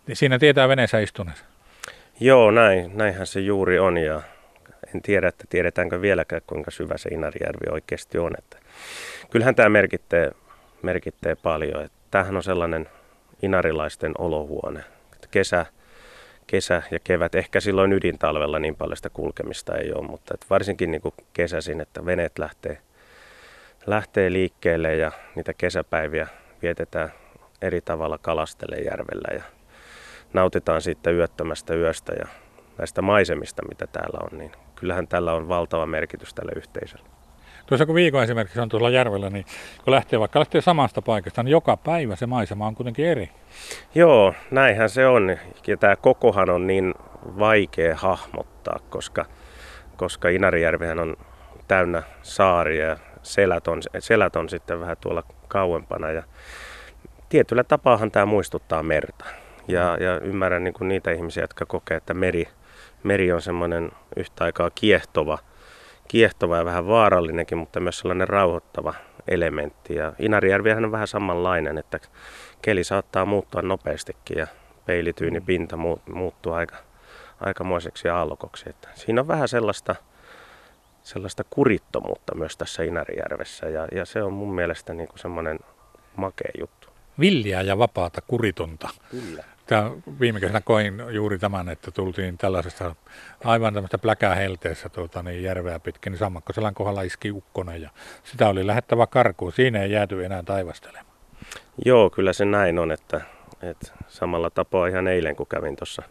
niin 0.06 0.16
siinä 0.16 0.38
tietää 0.38 0.68
veneessä 0.68 0.98
istuneessa. 0.98 1.44
Joo, 2.20 2.50
näin, 2.50 2.90
näinhän 2.96 3.26
se 3.26 3.40
juuri 3.40 3.78
on 3.78 3.98
ja 3.98 4.22
en 4.94 5.02
tiedä, 5.02 5.28
että 5.28 5.44
tiedetäänkö 5.48 6.00
vieläkään 6.00 6.42
kuinka 6.46 6.70
syvä 6.70 6.96
se 6.96 7.08
Inarijärvi 7.08 7.72
oikeasti 7.72 8.18
on. 8.18 8.32
Että 8.38 8.56
kyllähän 9.30 9.54
tämä 9.54 9.68
merkittää, 9.68 10.30
merkittää 10.82 11.36
paljon. 11.36 11.84
Että 11.84 11.98
tämähän 12.10 12.36
on 12.36 12.42
sellainen 12.42 12.88
inarilaisten 13.42 14.12
olohuone. 14.18 14.84
Että 15.12 15.28
kesä, 15.30 15.66
kesä 16.46 16.82
ja 16.90 16.98
kevät, 17.04 17.34
ehkä 17.34 17.60
silloin 17.60 17.92
ydintalvella 17.92 18.58
niin 18.58 18.76
paljon 18.76 18.96
sitä 18.96 19.10
kulkemista 19.10 19.76
ei 19.76 19.92
ole, 19.92 20.06
mutta 20.06 20.34
että 20.34 20.46
varsinkin 20.50 20.90
niin 20.90 21.02
kuin 21.02 21.14
kesäisin, 21.32 21.80
että 21.80 22.06
veneet 22.06 22.38
lähtee, 22.38 22.78
lähtee 23.86 24.32
liikkeelle 24.32 24.96
ja 24.96 25.12
niitä 25.34 25.54
kesäpäiviä 25.54 26.28
vietetään 26.62 27.12
eri 27.62 27.80
tavalla 27.80 28.18
kalastele 28.18 28.76
järvellä 28.76 29.34
ja 29.34 29.42
nautitaan 30.32 30.82
siitä 30.82 31.10
yöttömästä 31.10 31.74
yöstä 31.74 32.12
ja 32.12 32.26
näistä 32.78 33.02
maisemista, 33.02 33.62
mitä 33.68 33.86
täällä 33.86 34.18
on, 34.32 34.38
niin 34.38 34.52
kyllähän 34.82 35.08
tällä 35.08 35.32
on 35.32 35.48
valtava 35.48 35.86
merkitys 35.86 36.34
tälle 36.34 36.52
yhteisölle. 36.56 37.04
Tuossa 37.66 37.86
kun 37.86 37.94
viikon 37.94 38.22
esimerkiksi 38.22 38.60
on 38.60 38.68
tuolla 38.68 38.90
järvellä, 38.90 39.30
niin 39.30 39.44
kun 39.84 39.90
lähtee 39.90 40.20
vaikka 40.20 40.38
lähtee 40.38 40.60
samasta 40.60 41.02
paikasta, 41.02 41.42
niin 41.42 41.50
joka 41.50 41.76
päivä 41.76 42.16
se 42.16 42.26
maisema 42.26 42.66
on 42.66 42.74
kuitenkin 42.74 43.06
eri. 43.06 43.30
Joo, 43.94 44.34
näinhän 44.50 44.88
se 44.90 45.06
on. 45.06 45.36
Ja 45.66 45.76
tämä 45.76 45.96
kokohan 45.96 46.50
on 46.50 46.66
niin 46.66 46.94
vaikea 47.38 47.96
hahmottaa, 47.96 48.78
koska, 48.90 49.26
koska 49.96 50.28
Inarijärvihän 50.28 50.98
on 50.98 51.16
täynnä 51.68 52.02
saaria 52.22 52.86
ja 52.86 52.96
selät 53.22 53.68
on, 53.68 53.80
selät 53.98 54.36
on 54.36 54.48
sitten 54.48 54.80
vähän 54.80 54.96
tuolla 55.00 55.22
kauempana. 55.48 56.10
Ja 56.10 56.22
tietyllä 57.28 57.64
tapaahan 57.64 58.10
tämä 58.10 58.26
muistuttaa 58.26 58.82
merta. 58.82 59.24
Ja, 59.68 59.96
ja 60.00 60.20
ymmärrän 60.20 60.64
niin 60.64 60.74
kuin 60.74 60.88
niitä 60.88 61.10
ihmisiä, 61.10 61.42
jotka 61.42 61.66
kokee, 61.66 61.96
että 61.96 62.14
meri, 62.14 62.48
meri 63.02 63.32
on 63.32 63.42
semmoinen 63.42 63.92
yhtä 64.16 64.44
aikaa 64.44 64.70
kiehtova, 64.74 65.38
kiehtova 66.08 66.56
ja 66.56 66.64
vähän 66.64 66.86
vaarallinenkin, 66.86 67.58
mutta 67.58 67.80
myös 67.80 67.98
sellainen 67.98 68.28
rauhoittava 68.28 68.94
elementti. 69.28 69.94
Ja 69.94 70.12
Inarijärvihän 70.18 70.84
on 70.84 70.92
vähän 70.92 71.08
samanlainen, 71.08 71.78
että 71.78 72.00
keli 72.62 72.84
saattaa 72.84 73.24
muuttua 73.24 73.62
nopeastikin 73.62 74.38
ja 74.38 74.46
peilityynipinta 74.86 75.76
mm. 75.76 75.82
muuttuu 76.14 76.52
aika, 76.52 76.76
aikamoiseksi 77.40 78.08
aallokoksi. 78.08 78.68
Että 78.68 78.88
siinä 78.94 79.20
on 79.20 79.28
vähän 79.28 79.48
sellaista, 79.48 79.94
sellaista 81.02 81.44
kurittomuutta 81.50 82.34
myös 82.34 82.56
tässä 82.56 82.82
Inarijärvessä 82.82 83.66
ja, 83.66 83.88
ja 83.92 84.04
se 84.04 84.22
on 84.22 84.32
mun 84.32 84.54
mielestä 84.54 84.94
niin 84.94 85.08
kuin 85.08 85.18
semmoinen 85.18 85.58
makea 86.16 86.50
juttu. 86.60 86.88
Villiä 87.20 87.62
ja 87.62 87.78
vapaata 87.78 88.20
kuritonta. 88.26 88.88
Kyllä. 89.10 89.44
Tämä, 89.66 89.90
viime 90.20 90.40
kesänä 90.40 90.60
koin 90.60 91.02
juuri 91.10 91.38
tämän, 91.38 91.68
että 91.68 91.90
tultiin 91.90 92.38
tällaisesta 92.38 92.94
aivan 93.44 93.74
tämmöistä 93.74 93.98
pläkää 93.98 94.34
helteessä 94.34 94.88
tuota, 94.88 95.22
niin 95.22 95.42
järveä 95.42 95.78
pitkin, 95.80 96.10
niin 96.10 96.18
Sammakkoselän 96.18 96.74
kohdalla 96.74 97.02
iski 97.02 97.30
ukkonen 97.30 97.82
ja 97.82 97.90
sitä 98.24 98.48
oli 98.48 98.66
lähettävä 98.66 99.06
karkuun. 99.06 99.52
Siinä 99.52 99.82
ei 99.82 99.90
jääty 99.90 100.24
enää 100.24 100.42
taivastelemaan. 100.42 101.16
Joo, 101.84 102.10
kyllä 102.10 102.32
se 102.32 102.44
näin 102.44 102.78
on, 102.78 102.92
että, 102.92 103.20
että 103.62 103.92
samalla 104.08 104.50
tapaa 104.50 104.86
ihan 104.86 105.08
eilen 105.08 105.36
kun 105.36 105.46
kävin 105.46 105.76
tuossa 105.76 106.02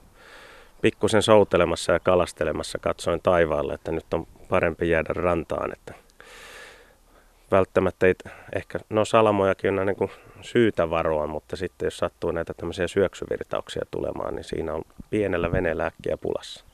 pikkusen 0.82 1.22
soutelemassa 1.22 1.94
ja 1.94 2.00
kalastelemassa, 2.00 2.80
katsoin 2.80 3.22
taivaalle, 3.22 3.74
että 3.74 3.92
nyt 3.92 4.14
on 4.14 4.28
parempi 4.50 4.90
jäädä 4.90 5.14
rantaan, 5.14 5.74
että 5.74 5.94
välttämättä 7.52 8.08
ei, 8.08 8.16
ehkä, 8.56 8.80
no 8.90 9.06
salamojakin 9.06 9.80
on 9.80 9.86
niin 9.86 9.96
kuin 9.96 10.12
syytä 10.42 10.90
varoa, 10.90 11.28
mutta 11.28 11.56
sitten 11.56 11.86
jos 11.86 11.98
sattuu 11.98 12.32
näitä 12.32 12.54
tämmöisiä 12.54 12.88
syöksyvirtauksia 12.88 13.82
tulemaan, 13.92 14.36
niin 14.36 14.44
siinä 14.44 14.74
on 14.74 14.82
pienellä 15.10 15.52
veneellä 15.52 15.86
äkkiä 15.86 16.18
pulassa. 16.18 16.66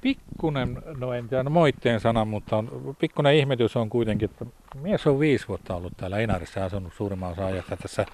Pikkunen, 0.00 0.82
no 0.98 1.12
en 1.12 1.28
tiedä 1.28 1.50
moitteen 1.50 2.00
sana, 2.00 2.24
mutta 2.24 2.56
on, 2.56 2.96
pikkunen 3.00 3.34
ihmetys 3.34 3.76
on 3.76 3.90
kuitenkin, 3.90 4.30
että 4.30 4.46
mies 4.74 5.06
on 5.06 5.20
viisi 5.20 5.48
vuotta 5.48 5.74
ollut 5.74 5.92
täällä 5.96 6.18
Inarissa 6.18 6.64
asunut 6.64 6.92
suurimman 6.94 7.32
osa 7.32 7.46
ajasta 7.46 7.76
tässä 7.76 8.06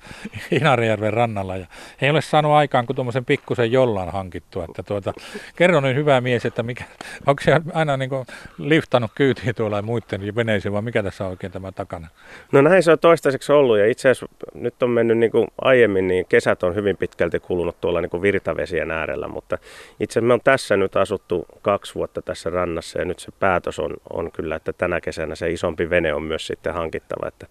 Inarijärven 0.50 1.12
rannalla 1.12 1.56
ja 1.56 1.66
ei 2.02 2.10
ole 2.10 2.20
saanut 2.20 2.52
aikaan 2.52 2.86
kuin 2.86 2.94
tuommoisen 2.94 3.24
pikkusen 3.24 3.72
jollan 3.72 4.12
hankittua. 4.12 4.64
Että 4.64 4.82
tuota, 4.82 5.12
kerro 5.56 5.80
nyt 5.80 5.96
hyvä 5.96 6.20
mies, 6.20 6.46
että 6.46 6.62
mikä, 6.62 6.84
onko 7.26 7.42
se 7.44 7.60
aina 7.72 7.96
niin 7.96 8.10
kuin 8.10 8.26
liftannut 8.58 9.10
kyytiin 9.14 9.54
tuolla 9.54 9.82
muiden 9.82 10.34
veneisiin 10.34 10.72
vai 10.72 10.82
mikä 10.82 11.02
tässä 11.02 11.24
on 11.24 11.30
oikein 11.30 11.52
tämä 11.52 11.72
takana? 11.72 12.08
No 12.52 12.62
näin 12.62 12.82
se 12.82 12.92
on 12.92 12.98
toistaiseksi 12.98 13.52
ollut 13.52 13.78
ja 13.78 13.86
itse 13.86 14.08
asiassa 14.08 14.26
nyt 14.54 14.82
on 14.82 14.90
mennyt 14.90 15.18
niin 15.18 15.30
kuin 15.30 15.48
aiemmin, 15.62 16.08
niin 16.08 16.26
kesät 16.28 16.62
on 16.62 16.74
hyvin 16.74 16.96
pitkälti 16.96 17.40
kulunut 17.40 17.80
tuolla 17.80 18.00
niin 18.00 18.10
kuin 18.10 18.22
virtavesien 18.22 18.90
äärellä, 18.90 19.28
mutta 19.28 19.58
itse 20.00 20.20
me 20.20 20.32
on 20.32 20.40
tässä 20.44 20.76
nyt 20.76 20.96
asuttu 20.96 21.46
kaksi 21.62 21.94
vuotta 21.94 22.22
tässä 22.22 22.50
rannassa 22.50 22.98
ja 22.98 23.04
nyt 23.04 23.18
se 23.18 23.32
päätös 23.40 23.78
on, 23.78 23.94
on 24.10 24.32
kyllä, 24.32 24.56
että 24.56 24.72
tänä 24.72 25.00
kesänä 25.00 25.34
se 25.34 25.50
isompi 25.50 25.90
vene 25.90 26.14
on 26.14 26.22
myös 26.22 26.47
sitten 26.48 26.74
hankittava, 26.74 27.28
että 27.28 27.46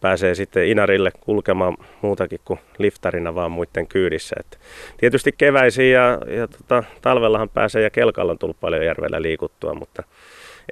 pääsee 0.00 0.34
sitten 0.34 0.66
Inarille 0.66 1.10
kulkemaan 1.20 1.76
muutakin 2.02 2.40
kuin 2.44 2.60
liftarina 2.78 3.34
vaan 3.34 3.50
muiden 3.50 3.86
kyydissä. 3.86 4.36
Että 4.40 4.58
tietysti 4.96 5.32
keväisiin 5.38 5.92
ja, 5.92 6.18
ja 6.26 6.48
tota, 6.48 6.84
talvellahan 7.02 7.48
pääsee 7.48 7.82
ja 7.82 7.90
kelkalla 7.90 8.32
on 8.32 8.38
tullut 8.38 8.60
paljon 8.60 8.86
järvellä 8.86 9.22
liikuttua, 9.22 9.74
mutta 9.74 10.02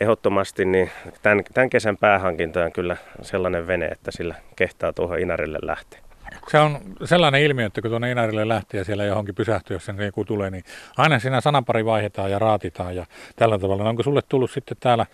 ehdottomasti 0.00 0.64
niin 0.64 0.90
tämän, 1.22 1.44
tämän 1.54 1.70
kesän 1.70 1.96
päähankinta 1.96 2.64
on 2.64 2.72
kyllä 2.72 2.96
sellainen 3.22 3.66
vene, 3.66 3.86
että 3.86 4.10
sillä 4.10 4.34
kehtaa 4.56 4.92
tuohon 4.92 5.18
Inarille 5.18 5.58
lähteä. 5.62 6.09
Se 6.50 6.58
on 6.58 6.78
sellainen 7.04 7.42
ilmiö, 7.42 7.66
että 7.66 7.80
kun 7.80 7.90
tuonne 7.90 8.10
Inarille 8.10 8.48
lähtee 8.48 8.78
ja 8.78 8.84
siellä 8.84 9.04
johonkin 9.04 9.34
pysähtyy, 9.34 9.74
jos 9.74 9.84
sen 9.84 9.98
joku 9.98 10.24
tulee, 10.24 10.50
niin 10.50 10.64
aina 10.96 11.18
siinä 11.18 11.40
sanapari 11.40 11.84
vaihdetaan 11.84 12.30
ja 12.30 12.38
raatitaan 12.38 12.96
ja 12.96 13.06
tällä 13.36 13.58
tavalla. 13.58 13.88
Onko 13.88 14.02
sulle 14.02 14.20
tullut 14.28 14.50
sitten 14.50 14.76
täällä 14.80 15.06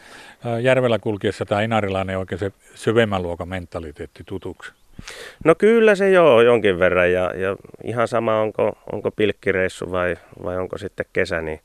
järvellä 0.63 0.99
kulkiessa 0.99 1.45
tämä 1.45 1.63
inarilainen 1.63 2.19
oikein 2.19 2.39
se 2.39 2.53
syvemmän 2.75 3.23
luokan 3.23 3.49
mentaliteetti 3.49 4.23
tutuksi? 4.27 4.73
No 5.45 5.55
kyllä 5.55 5.95
se 5.95 6.11
joo 6.11 6.43
jonkin 6.43 6.79
verran 6.79 7.13
ja, 7.13 7.33
ja 7.35 7.57
ihan 7.85 8.09
sama 8.09 8.41
onko, 8.41 8.79
onko 8.93 9.11
pilkkireissu 9.11 9.93
vai, 9.93 10.17
vai 10.45 10.59
onko 10.59 10.79
sitten 10.79 11.07
kesä, 11.13 11.43
niin 11.43 11.61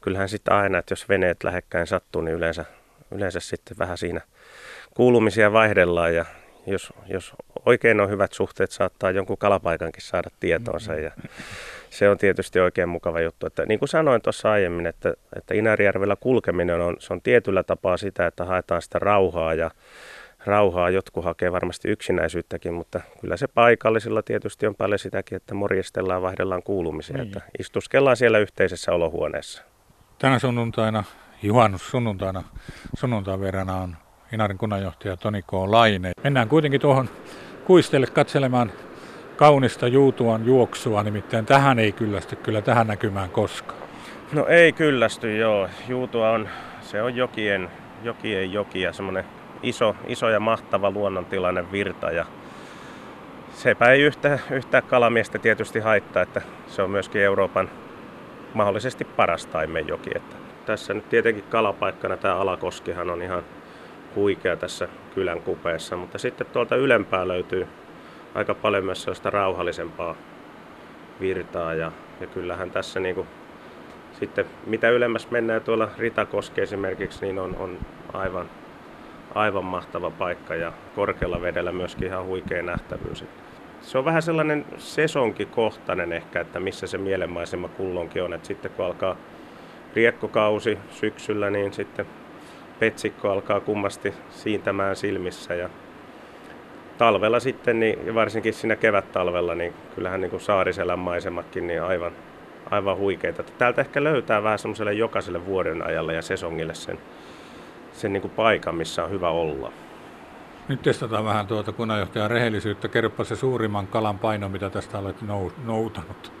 kyllähän 0.00 0.28
sitten 0.28 0.54
aina, 0.54 0.78
että 0.78 0.92
jos 0.92 1.08
veneet 1.08 1.44
lähekkäin 1.44 1.86
sattuu, 1.86 2.22
niin 2.22 2.36
yleensä, 2.36 2.64
yleensä 3.10 3.40
sitten 3.40 3.78
vähän 3.78 3.98
siinä 3.98 4.20
kuulumisia 4.94 5.52
vaihdellaan 5.52 6.14
ja 6.14 6.24
jos, 6.66 6.92
jos 7.06 7.32
oikein 7.66 8.00
on 8.00 8.10
hyvät 8.10 8.32
suhteet, 8.32 8.70
saattaa 8.70 9.10
jonkun 9.10 9.38
kalapaikankin 9.38 10.02
saada 10.02 10.30
tietoonsa 10.40 10.94
ja 10.94 11.10
se 11.90 12.08
on 12.08 12.18
tietysti 12.18 12.60
oikein 12.60 12.88
mukava 12.88 13.20
juttu. 13.20 13.46
Että 13.46 13.66
niin 13.66 13.78
kuin 13.78 13.88
sanoin 13.88 14.22
tuossa 14.22 14.50
aiemmin, 14.50 14.86
että, 14.86 15.14
että 15.36 15.54
Inärijärvellä 15.54 16.16
kulkeminen 16.16 16.80
on, 16.80 16.96
se 16.98 17.12
on 17.12 17.22
tietyllä 17.22 17.62
tapaa 17.62 17.96
sitä, 17.96 18.26
että 18.26 18.44
haetaan 18.44 18.82
sitä 18.82 18.98
rauhaa 18.98 19.54
ja 19.54 19.70
rauhaa. 20.46 20.90
Jotkut 20.90 21.24
hakee 21.24 21.52
varmasti 21.52 21.88
yksinäisyyttäkin, 21.88 22.74
mutta 22.74 23.00
kyllä 23.20 23.36
se 23.36 23.46
paikallisilla 23.48 24.22
tietysti 24.22 24.66
on 24.66 24.74
paljon 24.74 24.98
sitäkin, 24.98 25.36
että 25.36 25.54
morjestellaan, 25.54 26.22
vaihdellaan 26.22 26.62
kuulumisia, 26.62 27.16
niin. 27.16 27.26
että 27.26 27.40
istuskellaan 27.58 28.16
siellä 28.16 28.38
yhteisessä 28.38 28.92
olohuoneessa. 28.92 29.62
Tänä 30.18 30.38
sunnuntaina, 30.38 31.04
juhannus 31.42 31.90
sunnuntaina, 31.90 32.42
sunnuntain 32.94 33.40
verrana 33.40 33.76
on 33.76 33.96
Inarin 34.34 34.58
kunnanjohtaja 34.58 35.16
Toni 35.16 35.42
K. 35.42 35.52
Laine. 35.52 36.12
Mennään 36.24 36.48
kuitenkin 36.48 36.80
tuohon 36.80 37.08
kuistelle 37.64 38.06
katselemaan 38.06 38.72
kaunista 39.36 39.88
juutuan 39.88 40.46
juoksua, 40.46 41.02
nimittäin 41.02 41.46
tähän 41.46 41.78
ei 41.78 41.92
kyllästy 41.92 42.36
kyllä 42.36 42.62
tähän 42.62 42.86
näkymään 42.86 43.30
koskaan. 43.30 43.80
No 44.32 44.46
ei 44.46 44.72
kyllästy, 44.72 45.36
joo. 45.36 45.68
Juutua 45.88 46.30
on, 46.30 46.48
se 46.80 47.02
on 47.02 47.16
jokien, 47.16 47.70
jokien 48.02 48.52
joki 48.52 48.80
ja 48.80 48.92
semmoinen 48.92 49.24
iso, 49.62 49.96
iso 50.06 50.28
ja 50.28 50.40
mahtava 50.40 50.90
luonnontilainen 50.90 51.72
virta 51.72 52.10
ja 52.10 52.26
sepä 53.52 53.90
ei 53.90 54.02
yhtä, 54.02 54.38
yhtä 54.50 54.82
kalamiestä 54.82 55.38
tietysti 55.38 55.80
haittaa, 55.80 56.22
että 56.22 56.42
se 56.66 56.82
on 56.82 56.90
myöskin 56.90 57.22
Euroopan 57.22 57.70
mahdollisesti 58.54 59.04
paras 59.04 59.46
taimenjoki. 59.46 60.10
Että 60.14 60.36
tässä 60.66 60.94
nyt 60.94 61.08
tietenkin 61.08 61.44
kalapaikkana 61.44 62.16
tämä 62.16 62.36
Alakoskihan 62.36 63.10
on 63.10 63.22
ihan 63.22 63.42
huikea 64.14 64.56
tässä 64.56 64.88
kylän 65.14 65.40
kupeessa, 65.40 65.96
mutta 65.96 66.18
sitten 66.18 66.46
tuolta 66.46 66.76
ylempää 66.76 67.28
löytyy 67.28 67.66
aika 68.34 68.54
paljon 68.54 68.84
myös 68.84 69.02
sellaista 69.02 69.30
rauhallisempaa 69.30 70.14
virtaa 71.20 71.74
ja, 71.74 71.92
ja 72.20 72.26
kyllähän 72.26 72.70
tässä 72.70 73.00
niin 73.00 73.14
kuin, 73.14 73.28
sitten 74.12 74.44
mitä 74.66 74.90
ylemmäs 74.90 75.30
mennään 75.30 75.62
tuolla 75.62 75.88
Ritakoski 75.98 76.60
esimerkiksi, 76.60 77.24
niin 77.26 77.38
on, 77.38 77.56
on 77.56 77.78
aivan, 78.12 78.50
aivan 79.34 79.64
mahtava 79.64 80.10
paikka 80.10 80.54
ja 80.54 80.72
korkealla 80.94 81.40
vedellä 81.40 81.72
myöskin 81.72 82.08
ihan 82.08 82.24
huikea 82.24 82.62
nähtävyys. 82.62 83.24
Se 83.80 83.98
on 83.98 84.04
vähän 84.04 84.22
sellainen 84.22 84.64
sesonkikohtainen 84.76 86.12
ehkä, 86.12 86.40
että 86.40 86.60
missä 86.60 86.86
se 86.86 86.98
mielenmaisema 86.98 87.68
kullonkin 87.68 88.22
on. 88.22 88.32
että 88.32 88.46
sitten 88.46 88.70
kun 88.70 88.84
alkaa 88.84 89.16
riekkokausi 89.94 90.78
syksyllä, 90.90 91.50
niin 91.50 91.72
sitten 91.72 92.06
petsikko 92.84 93.30
alkaa 93.30 93.60
kummasti 93.60 94.14
siintämään 94.30 94.96
silmissä 94.96 95.54
ja 95.54 95.68
talvella 96.98 97.40
sitten, 97.40 97.80
niin, 97.80 98.14
varsinkin 98.14 98.54
siinä 98.54 98.76
kevät-talvella, 98.76 99.54
niin 99.54 99.74
kyllähän 99.94 100.20
niin 100.20 100.30
kuin 100.30 100.40
Saariselän 100.40 100.98
maisematkin 100.98 101.66
niin 101.66 101.82
aivan, 101.82 102.12
aivan 102.70 102.96
huikeita. 102.96 103.42
Täältä 103.42 103.80
ehkä 103.80 104.04
löytää 104.04 104.42
vähän 104.42 104.58
semmoiselle 104.58 104.92
jokaiselle 104.92 105.46
vuoden 105.46 105.86
ajalle 105.86 106.14
ja 106.14 106.22
sesongille 106.22 106.74
sen, 106.74 106.98
sen 107.92 108.12
niin 108.12 108.20
kuin 108.20 108.30
paikan, 108.30 108.74
missä 108.74 109.04
on 109.04 109.10
hyvä 109.10 109.28
olla. 109.28 109.72
Nyt 110.68 110.82
testataan 110.82 111.24
vähän 111.24 111.46
tuota 111.46 111.72
kunnanjohtajan 111.72 112.30
rehellisyyttä. 112.30 112.88
Kerropa 112.88 113.24
se 113.24 113.36
suurimman 113.36 113.86
kalan 113.86 114.18
paino, 114.18 114.48
mitä 114.48 114.70
tästä 114.70 114.98
olet 114.98 115.16
noutanut. 115.64 116.32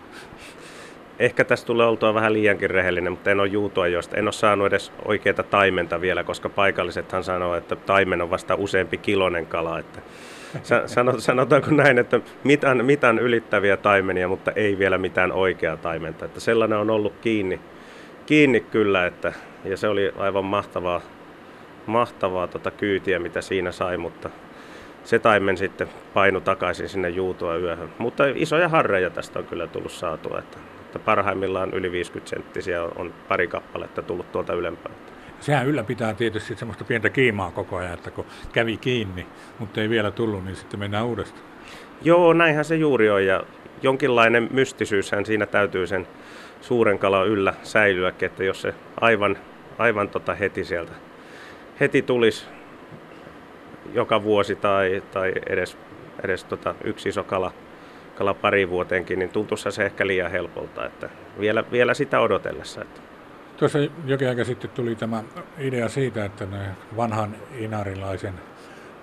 Ehkä 1.18 1.44
tästä 1.44 1.66
tulee 1.66 1.86
oltua 1.86 2.14
vähän 2.14 2.32
liiankin 2.32 2.70
rehellinen, 2.70 3.12
mutta 3.12 3.30
en 3.30 3.40
ole 3.40 3.48
juutua 3.48 3.88
josta. 3.88 4.16
En 4.16 4.24
ole 4.24 4.32
saanut 4.32 4.66
edes 4.66 4.92
oikeita 5.04 5.42
taimenta 5.42 6.00
vielä, 6.00 6.24
koska 6.24 6.48
paikallisethan 6.48 7.24
sanoo, 7.24 7.54
että 7.54 7.76
taimen 7.76 8.22
on 8.22 8.30
vasta 8.30 8.54
useampi 8.54 8.96
kilonen 8.96 9.46
kala. 9.46 9.78
Että 9.78 10.00
sanotaanko 11.18 11.70
näin, 11.70 11.98
että 11.98 12.20
mitään, 12.44 12.84
mitään 12.84 13.18
ylittäviä 13.18 13.76
taimenia, 13.76 14.28
mutta 14.28 14.52
ei 14.52 14.78
vielä 14.78 14.98
mitään 14.98 15.32
oikeaa 15.32 15.76
taimenta. 15.76 16.24
Että 16.24 16.40
sellainen 16.40 16.78
on 16.78 16.90
ollut 16.90 17.14
kiinni, 17.20 17.60
kiinni 18.26 18.60
kyllä, 18.60 19.06
että, 19.06 19.32
ja 19.64 19.76
se 19.76 19.88
oli 19.88 20.12
aivan 20.16 20.44
mahtavaa, 20.44 21.00
mahtavaa 21.86 22.46
tota 22.46 22.70
kyytiä, 22.70 23.18
mitä 23.18 23.40
siinä 23.40 23.72
sai, 23.72 23.96
mutta 23.96 24.30
se 25.04 25.18
taimen 25.18 25.56
sitten 25.56 25.88
painu 26.14 26.40
takaisin 26.40 26.88
sinne 26.88 27.08
juutua 27.08 27.56
yöhön. 27.56 27.88
Mutta 27.98 28.24
isoja 28.34 28.68
harreja 28.68 29.10
tästä 29.10 29.38
on 29.38 29.46
kyllä 29.46 29.66
tullut 29.66 29.92
saatua, 29.92 30.38
että, 30.38 30.58
että 30.96 31.04
parhaimmillaan 31.04 31.74
yli 31.74 31.92
50 31.92 32.30
senttisiä 32.30 32.82
on, 32.82 32.92
on 32.96 33.14
pari 33.28 33.46
kappaletta 33.46 34.02
tullut 34.02 34.32
tuolta 34.32 34.52
ylempää 34.52 34.92
sehän 35.40 35.66
ylläpitää 35.66 36.14
tietysti 36.14 36.56
semmoista 36.56 36.84
pientä 36.84 37.10
kiimaa 37.10 37.50
koko 37.50 37.76
ajan, 37.76 37.94
että 37.94 38.10
kun 38.10 38.24
kävi 38.52 38.76
kiinni, 38.76 39.26
mutta 39.58 39.80
ei 39.80 39.90
vielä 39.90 40.10
tullut, 40.10 40.44
niin 40.44 40.56
sitten 40.56 40.80
mennään 40.80 41.06
uudestaan. 41.06 41.44
Joo, 42.02 42.32
näinhän 42.32 42.64
se 42.64 42.76
juuri 42.76 43.10
on 43.10 43.26
ja 43.26 43.44
jonkinlainen 43.82 44.48
mystisyyshän 44.52 45.26
siinä 45.26 45.46
täytyy 45.46 45.86
sen 45.86 46.06
suuren 46.60 46.98
kalan 46.98 47.28
yllä 47.28 47.54
säilyäkin, 47.62 48.26
että 48.26 48.44
jos 48.44 48.62
se 48.62 48.74
aivan, 49.00 49.38
aivan 49.78 50.08
tota 50.08 50.34
heti 50.34 50.64
sieltä 50.64 50.92
heti 51.80 52.02
tulisi 52.02 52.46
joka 53.92 54.22
vuosi 54.22 54.56
tai, 54.56 55.02
tai 55.12 55.32
edes, 55.48 55.76
edes 56.24 56.44
tota 56.44 56.74
yksi 56.84 57.08
iso 57.08 57.24
kala, 57.24 57.52
kala 58.14 58.34
pari 58.34 58.70
vuoteenkin, 58.70 59.18
niin 59.18 59.30
tuntuisi 59.30 59.72
se 59.72 59.84
ehkä 59.84 60.06
liian 60.06 60.30
helpolta, 60.30 60.86
että 60.86 61.08
vielä, 61.40 61.64
vielä 61.72 61.94
sitä 61.94 62.20
odotellessa. 62.20 62.82
Että 62.82 63.00
Tuossa 63.56 63.78
jokin 64.04 64.28
aika 64.28 64.44
sitten 64.44 64.70
tuli 64.70 64.94
tämä 64.94 65.22
idea 65.58 65.88
siitä, 65.88 66.24
että 66.24 66.46
ne 66.46 66.58
vanhan 66.96 67.36
inarilaisen 67.58 68.34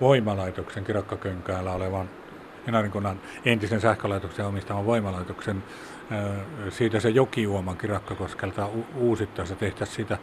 voimalaitoksen 0.00 0.84
Kirakkakönkäällä 0.84 1.72
olevan 1.72 2.10
Inarinkunnan 2.68 3.20
entisen 3.44 3.80
sähkölaitoksen 3.80 4.46
omistaman 4.46 4.86
voimalaitoksen 4.86 5.64
siitä 6.68 7.00
se 7.00 7.08
jokiuoman 7.08 7.76
Kirakkakoskelta 7.76 8.68
uusittaessa 8.96 9.54
tehtäisiin 9.54 9.96
siitä 9.96 10.18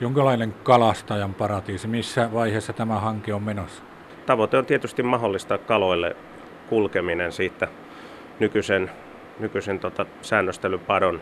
jonkinlainen 0.00 0.54
kalastajan 0.62 1.34
paratiisi. 1.34 1.88
Missä 1.88 2.32
vaiheessa 2.32 2.72
tämä 2.72 3.00
hanke 3.00 3.34
on 3.34 3.42
menossa? 3.42 3.82
Tavoite 4.26 4.58
on 4.58 4.66
tietysti 4.66 5.02
mahdollistaa 5.02 5.58
kaloille 5.58 6.16
kulkeminen 6.70 7.32
siitä 7.32 7.68
nykyisen, 8.38 8.90
nykyisen 9.38 9.78
tota, 9.78 10.06
säännöstelypadon 10.22 11.20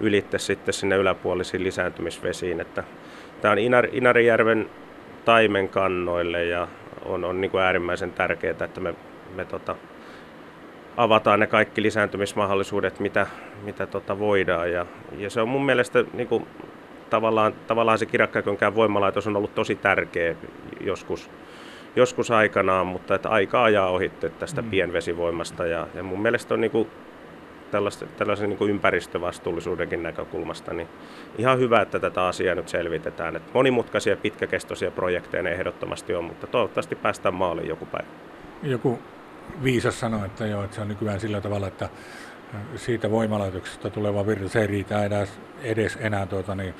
ylitte 0.00 0.38
sitten 0.38 0.74
sinne 0.74 0.96
yläpuolisiin 0.96 1.64
lisääntymisvesiin. 1.64 2.60
Että 2.60 2.84
tämä 3.40 3.52
on 3.52 3.58
Inar, 3.58 3.88
Inarijärven 3.92 4.70
taimenkannoille 5.24 6.44
ja 6.44 6.68
on, 7.04 7.24
on 7.24 7.40
niin 7.40 7.50
kuin 7.50 7.62
äärimmäisen 7.62 8.12
tärkeää, 8.12 8.64
että 8.64 8.80
me, 8.80 8.94
me 9.34 9.44
tota, 9.44 9.76
avataan 10.96 11.40
ne 11.40 11.46
kaikki 11.46 11.82
lisääntymismahdollisuudet, 11.82 13.00
mitä, 13.00 13.26
mitä 13.62 13.86
tota 13.86 14.18
voidaan. 14.18 14.72
Ja, 14.72 14.86
ja 15.18 15.30
se 15.30 15.40
on 15.40 15.48
mun 15.48 15.66
mielestä 15.66 16.04
niin 16.12 16.28
kuin, 16.28 16.46
tavallaan, 17.10 17.54
tavallaan 17.66 17.98
se 17.98 18.06
Kirakkakönkään 18.06 18.74
voimalaitos 18.74 19.26
on 19.26 19.36
ollut 19.36 19.54
tosi 19.54 19.74
tärkeä 19.74 20.34
joskus, 20.80 21.30
joskus 21.96 22.30
aikanaan, 22.30 22.86
mutta 22.86 23.14
että 23.14 23.28
aika 23.28 23.64
ajaa 23.64 23.90
ohitte 23.90 24.30
tästä 24.30 24.62
mm. 24.62 24.70
pienvesivoimasta. 24.70 25.66
Ja, 25.66 25.86
ja 25.94 26.02
mun 26.02 26.22
mielestä 26.22 26.54
on 26.54 26.60
niin 26.60 26.70
kuin, 26.70 26.90
tällaisen, 27.70 28.08
tällaisen 28.16 28.48
niin 28.48 28.58
kuin 28.58 28.70
ympäristövastuullisuudenkin 28.70 30.02
näkökulmasta, 30.02 30.74
niin 30.74 30.88
ihan 31.38 31.58
hyvä, 31.58 31.80
että 31.80 31.98
tätä 31.98 32.26
asiaa 32.26 32.54
nyt 32.54 32.68
selvitetään. 32.68 33.36
Että 33.36 33.50
monimutkaisia 33.54 34.16
pitkäkestoisia 34.16 34.90
projekteja 34.90 35.50
ehdottomasti 35.50 36.14
on, 36.14 36.24
mutta 36.24 36.46
toivottavasti 36.46 36.94
päästään 36.94 37.34
maaliin 37.34 37.68
joku 37.68 37.86
päivä. 37.86 38.08
Joku 38.62 38.98
viisas 39.62 40.00
sanoi, 40.00 40.26
että, 40.26 40.46
joo, 40.46 40.64
että 40.64 40.76
se 40.76 40.82
on 40.82 40.88
nykyään 40.88 41.20
sillä 41.20 41.40
tavalla, 41.40 41.66
että 41.66 41.88
siitä 42.76 43.10
voimalaitoksesta 43.10 43.90
tuleva 43.90 44.26
virta, 44.26 44.48
se 44.48 44.60
ei 44.60 44.66
riitä 44.66 45.04
edes, 45.04 45.40
edes 45.62 45.98
enää 46.00 46.26
tuota, 46.26 46.54
niin, 46.54 46.74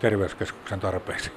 terveyskeskuksen 0.00 0.80
tarpeisiin. 0.80 1.36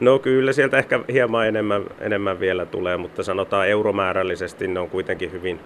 No 0.00 0.18
kyllä 0.18 0.52
sieltä 0.52 0.78
ehkä 0.78 1.00
hieman 1.12 1.46
enemmän, 1.46 1.84
enemmän 2.00 2.40
vielä 2.40 2.66
tulee, 2.66 2.96
mutta 2.96 3.22
sanotaan 3.22 3.68
euromäärällisesti 3.68 4.68
ne 4.68 4.80
on 4.80 4.90
kuitenkin 4.90 5.32
hyvin, 5.32 5.60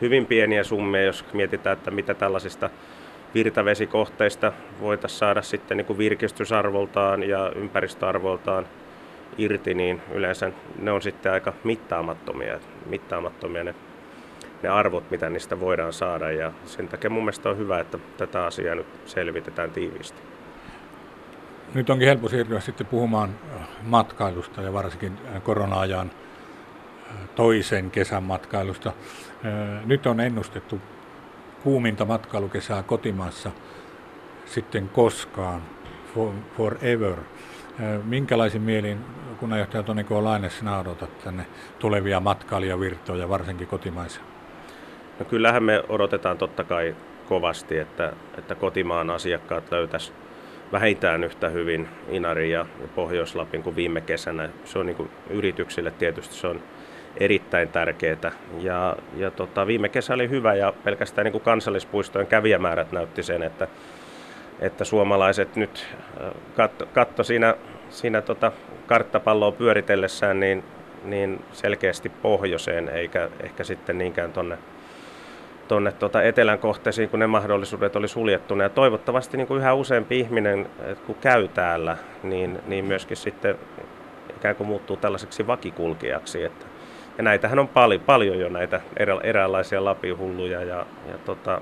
hyvin 0.00 0.26
pieniä 0.26 0.64
summia, 0.64 1.02
jos 1.02 1.24
mietitään, 1.32 1.76
että 1.76 1.90
mitä 1.90 2.14
tällaisista 2.14 2.70
virtavesikohteista 3.34 4.52
voitaisiin 4.80 5.18
saada 5.18 5.42
sitten 5.42 5.76
niin 5.76 5.86
kuin 5.86 5.98
virkistysarvoltaan 5.98 7.22
ja 7.22 7.52
ympäristöarvoltaan 7.56 8.66
irti, 9.38 9.74
niin 9.74 10.02
yleensä 10.12 10.52
ne 10.78 10.92
on 10.92 11.02
sitten 11.02 11.32
aika 11.32 11.52
mittaamattomia, 11.64 12.58
mittaamattomia 12.86 13.64
ne, 13.64 13.74
ne 14.62 14.68
arvot, 14.68 15.10
mitä 15.10 15.30
niistä 15.30 15.60
voidaan 15.60 15.92
saada. 15.92 16.30
Ja 16.30 16.52
sen 16.64 16.88
takia 16.88 17.10
mun 17.10 17.22
mielestä 17.22 17.48
on 17.50 17.58
hyvä, 17.58 17.80
että 17.80 17.98
tätä 18.16 18.44
asiaa 18.44 18.74
nyt 18.74 18.86
selvitetään 19.04 19.70
tiiviisti. 19.70 20.35
Nyt 21.76 21.90
onkin 21.90 22.08
helppo 22.08 22.28
siirtyä 22.28 22.60
sitten 22.60 22.86
puhumaan 22.86 23.30
matkailusta 23.82 24.62
ja 24.62 24.72
varsinkin 24.72 25.18
korona-ajan 25.42 26.10
toisen 27.34 27.90
kesän 27.90 28.22
matkailusta. 28.22 28.92
Nyt 29.84 30.06
on 30.06 30.20
ennustettu 30.20 30.80
kuuminta 31.62 32.04
matkailukesää 32.04 32.82
kotimaassa 32.82 33.50
sitten 34.44 34.88
koskaan, 34.88 35.62
for, 36.14 36.32
forever. 36.56 37.16
Minkälaisin 38.04 38.62
mielin 38.62 38.98
kunnanjohtaja 39.40 39.82
Toni 39.82 40.04
K. 40.04 40.10
Laine 40.10 40.50
sinä 40.50 40.78
odotat 40.78 41.18
tänne 41.18 41.46
tulevia 41.78 42.20
matkailijavirtoja, 42.20 43.28
varsinkin 43.28 43.66
kotimaisia? 43.66 44.22
No 45.18 45.24
kyllähän 45.24 45.62
me 45.62 45.82
odotetaan 45.88 46.38
totta 46.38 46.64
kai 46.64 46.96
kovasti, 47.28 47.78
että, 47.78 48.12
että 48.38 48.54
kotimaan 48.54 49.10
asiakkaat 49.10 49.70
löytäisi 49.70 50.12
vähintään 50.72 51.24
yhtä 51.24 51.48
hyvin 51.48 51.88
Inari 52.08 52.50
ja 52.50 52.66
Pohjois-Lapin 52.94 53.62
kuin 53.62 53.76
viime 53.76 54.00
kesänä. 54.00 54.48
Se 54.64 54.78
on 54.78 54.86
niin 54.86 54.96
kuin 54.96 55.10
yrityksille 55.30 55.90
tietysti 55.90 56.34
se 56.34 56.46
on 56.46 56.62
erittäin 57.16 57.68
tärkeää. 57.68 58.32
Ja, 58.58 58.96
ja 59.16 59.30
tota, 59.30 59.66
viime 59.66 59.88
kesä 59.88 60.14
oli 60.14 60.30
hyvä 60.30 60.54
ja 60.54 60.72
pelkästään 60.84 61.24
niin 61.24 61.32
kuin 61.32 61.44
kansallispuistojen 61.44 62.26
kävijämäärät 62.26 62.92
näytti 62.92 63.22
sen, 63.22 63.42
että, 63.42 63.68
että 64.60 64.84
suomalaiset 64.84 65.56
nyt 65.56 65.86
äh, 66.24 66.30
katto, 66.56 66.86
katto 66.86 67.24
siinä, 67.24 67.54
siinä 67.90 68.22
tota 68.22 68.52
karttapalloa 68.86 69.52
pyöritellessään 69.52 70.40
niin, 70.40 70.64
niin 71.04 71.44
selkeästi 71.52 72.08
pohjoiseen, 72.08 72.88
eikä 72.88 73.28
ehkä 73.40 73.64
sitten 73.64 73.98
niinkään 73.98 74.32
tuonne 74.32 74.58
tuonne 75.68 75.92
tuota 75.92 76.22
etelän 76.22 76.58
kohteisiin, 76.58 77.08
kun 77.08 77.20
ne 77.20 77.26
mahdollisuudet 77.26 77.96
oli 77.96 78.08
suljettuna. 78.08 78.62
Ja 78.62 78.68
toivottavasti 78.68 79.36
niin 79.36 79.46
kuin 79.46 79.60
yhä 79.60 79.74
useampi 79.74 80.20
ihminen, 80.20 80.68
kun 81.06 81.14
käy 81.14 81.48
täällä, 81.48 81.96
niin, 82.22 82.58
niin 82.66 82.84
myöskin 82.84 83.16
sitten 83.16 83.58
ikään 84.36 84.56
kuin 84.56 84.66
muuttuu 84.66 84.96
tällaiseksi 84.96 85.46
vakikulkijaksi. 85.46 86.44
Että, 86.44 86.66
ja 87.18 87.24
näitähän 87.24 87.58
on 87.58 87.68
paljon, 87.68 88.00
paljon 88.00 88.38
jo 88.38 88.48
näitä 88.48 88.80
erä, 88.96 89.20
eräänlaisia 89.22 89.84
lapihulluja 89.84 90.64
ja, 90.64 90.86
ja 91.08 91.18
tota, 91.24 91.60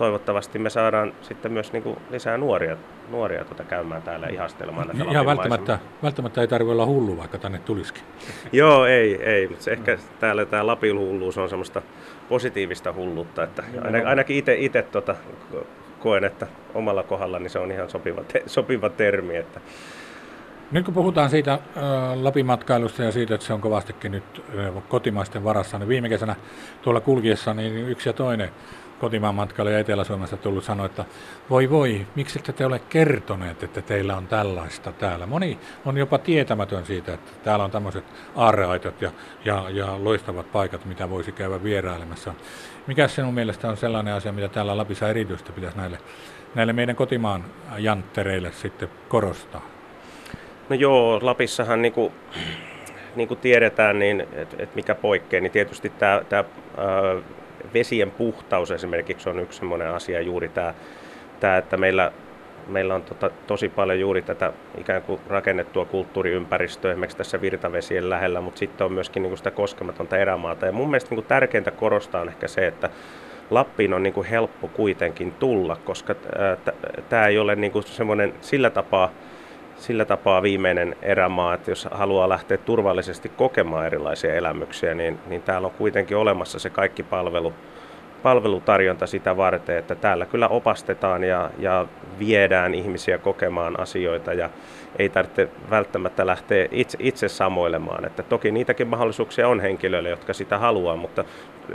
toivottavasti 0.00 0.58
me 0.58 0.70
saadaan 0.70 1.12
sitten 1.22 1.52
myös 1.52 1.72
niin 1.72 1.82
kuin 1.82 1.96
lisää 2.10 2.38
nuoria, 2.38 2.76
nuoria 3.10 3.44
tuota 3.44 3.64
käymään 3.64 4.02
täällä 4.02 4.26
ihastelemaan 4.26 4.88
näitä 4.88 5.10
Ihan 5.10 5.26
välttämättä, 5.26 5.78
välttämättä 6.02 6.40
ei 6.40 6.48
tarvitse 6.48 6.72
olla 6.72 6.86
hullu, 6.86 7.16
vaikka 7.16 7.38
tänne 7.38 7.58
tulisikin. 7.58 8.02
Joo, 8.52 8.86
ei, 8.86 9.22
ei. 9.22 9.48
Mutta 9.48 9.64
se 9.64 9.70
ehkä 9.70 9.98
täällä 10.20 10.44
tämä 10.44 10.66
Lapin 10.66 10.98
hulluus 10.98 11.38
on 11.38 11.48
semmoista 11.48 11.82
positiivista 12.28 12.92
hulluutta. 12.92 13.42
Että 13.42 13.62
ainakin 14.06 14.44
itse 14.58 14.82
tota, 14.82 15.14
koen, 15.98 16.24
että 16.24 16.46
omalla 16.74 17.02
kohdalla 17.02 17.38
niin 17.38 17.50
se 17.50 17.58
on 17.58 17.72
ihan 17.72 17.90
sopiva, 17.90 18.24
te, 18.24 18.42
sopiva 18.46 18.88
termi. 18.88 19.36
Että. 19.36 19.60
Nyt 20.70 20.84
kun 20.84 20.94
puhutaan 20.94 21.30
siitä 21.30 21.52
äh, 21.52 21.60
Lapimatkailusta 22.22 23.02
ja 23.02 23.12
siitä, 23.12 23.34
että 23.34 23.46
se 23.46 23.52
on 23.52 23.60
kovastikin 23.60 24.12
nyt 24.12 24.44
äh, 24.58 24.82
kotimaisten 24.88 25.44
varassa, 25.44 25.78
niin 25.78 25.88
viime 25.88 26.08
kesänä 26.08 26.36
tuolla 26.82 27.00
kulkiessa 27.00 27.54
niin 27.54 27.88
yksi 27.88 28.08
ja 28.08 28.12
toinen 28.12 28.50
kotimaan 29.00 29.34
matkailija 29.34 29.78
Etelä-Suomessa 29.78 30.36
tullut 30.36 30.64
sanoa, 30.64 30.86
että 30.86 31.04
voi 31.50 31.70
voi, 31.70 32.06
miksi 32.16 32.38
ette 32.38 32.52
te 32.52 32.66
ole 32.66 32.78
kertoneet, 32.78 33.62
että 33.62 33.82
teillä 33.82 34.16
on 34.16 34.26
tällaista 34.26 34.92
täällä. 34.92 35.26
Moni 35.26 35.58
on 35.84 35.98
jopa 35.98 36.18
tietämätön 36.18 36.86
siitä, 36.86 37.14
että 37.14 37.30
täällä 37.44 37.64
on 37.64 37.70
tämmöiset 37.70 38.04
aarreaitot 38.36 39.02
ja, 39.02 39.10
ja, 39.44 39.64
ja 39.70 40.04
loistavat 40.04 40.52
paikat, 40.52 40.84
mitä 40.84 41.10
voisi 41.10 41.32
käydä 41.32 41.62
vierailemassa. 41.62 42.34
Mikä 42.86 43.08
sinun 43.08 43.34
mielestä 43.34 43.68
on 43.68 43.76
sellainen 43.76 44.14
asia, 44.14 44.32
mitä 44.32 44.48
täällä 44.48 44.76
Lapissa 44.76 45.08
erityisesti 45.08 45.52
pitäisi 45.52 45.76
näille, 45.76 45.98
näille 46.54 46.72
meidän 46.72 46.96
kotimaan 46.96 47.44
janttereille 47.78 48.52
sitten 48.52 48.88
korostaa? 49.08 49.62
No 50.68 50.76
joo, 50.76 51.18
Lapissahan 51.22 51.82
niin 51.82 51.92
kuin, 51.92 52.12
niin 53.16 53.28
kuin 53.28 53.40
tiedetään, 53.40 53.98
niin, 53.98 54.20
että 54.32 54.56
et 54.58 54.74
mikä 54.74 54.94
poikkeaa, 54.94 55.40
niin 55.40 55.52
tietysti 55.52 55.92
tämä 56.28 56.44
vesien 57.74 58.10
puhtaus 58.10 58.70
esimerkiksi 58.70 59.28
on 59.28 59.38
yksi 59.38 59.58
sellainen 59.58 59.94
asia 59.94 60.20
juuri 60.20 60.48
tämä, 60.48 60.74
tämä 61.40 61.56
että 61.56 61.76
meillä, 61.76 62.12
meillä 62.66 62.94
on 62.94 63.02
tota, 63.02 63.30
tosi 63.46 63.68
paljon 63.68 64.00
juuri 64.00 64.22
tätä 64.22 64.52
ikään 64.78 65.02
kuin 65.02 65.20
rakennettua 65.28 65.84
kulttuuriympäristöä 65.84 66.90
esimerkiksi 66.90 67.16
tässä 67.16 67.40
virtavesien 67.40 68.10
lähellä, 68.10 68.40
mutta 68.40 68.58
sitten 68.58 68.84
on 68.84 68.92
myöskin 68.92 69.22
niin 69.22 69.30
kuin 69.30 69.38
sitä 69.38 69.50
koskematonta 69.50 70.16
erämaata. 70.16 70.66
Ja 70.66 70.72
mun 70.72 70.90
mielestä 70.90 71.10
niin 71.10 71.16
kuin 71.16 71.26
tärkeintä 71.26 71.70
korostaa 71.70 72.20
on 72.20 72.28
ehkä 72.28 72.48
se, 72.48 72.66
että 72.66 72.90
Lappiin 73.50 73.94
on 73.94 74.02
niin 74.02 74.12
kuin 74.12 74.26
helppo 74.26 74.68
kuitenkin 74.68 75.32
tulla, 75.32 75.76
koska 75.84 76.14
tämä 77.08 77.26
ei 77.26 77.38
ole 77.38 77.56
niin 77.56 77.72
kuin 77.72 77.84
semmoinen 77.84 78.34
sillä 78.40 78.70
tapaa 78.70 79.10
sillä 79.80 80.04
tapaa 80.04 80.42
viimeinen 80.42 80.96
erämaa, 81.02 81.54
että 81.54 81.70
jos 81.70 81.88
haluaa 81.90 82.28
lähteä 82.28 82.56
turvallisesti 82.58 83.28
kokemaan 83.28 83.86
erilaisia 83.86 84.34
elämyksiä, 84.34 84.94
niin, 84.94 85.18
niin 85.26 85.42
täällä 85.42 85.66
on 85.66 85.74
kuitenkin 85.78 86.16
olemassa 86.16 86.58
se 86.58 86.70
kaikki 86.70 87.02
palvelu, 87.02 87.52
palvelutarjonta 88.22 89.06
sitä 89.06 89.36
varten, 89.36 89.78
että 89.78 89.94
täällä 89.94 90.26
kyllä 90.26 90.48
opastetaan 90.48 91.24
ja, 91.24 91.50
ja 91.58 91.86
viedään 92.18 92.74
ihmisiä 92.74 93.18
kokemaan 93.18 93.80
asioita 93.80 94.32
ja 94.32 94.50
ei 94.98 95.08
tarvitse 95.08 95.48
välttämättä 95.70 96.26
lähteä 96.26 96.68
itse, 96.70 96.98
itse 97.00 97.28
samoilemaan. 97.28 98.04
Että 98.04 98.22
toki 98.22 98.50
niitäkin 98.50 98.88
mahdollisuuksia 98.88 99.48
on 99.48 99.60
henkilöille, 99.60 100.08
jotka 100.08 100.32
sitä 100.32 100.58
haluaa, 100.58 100.96
mutta 100.96 101.24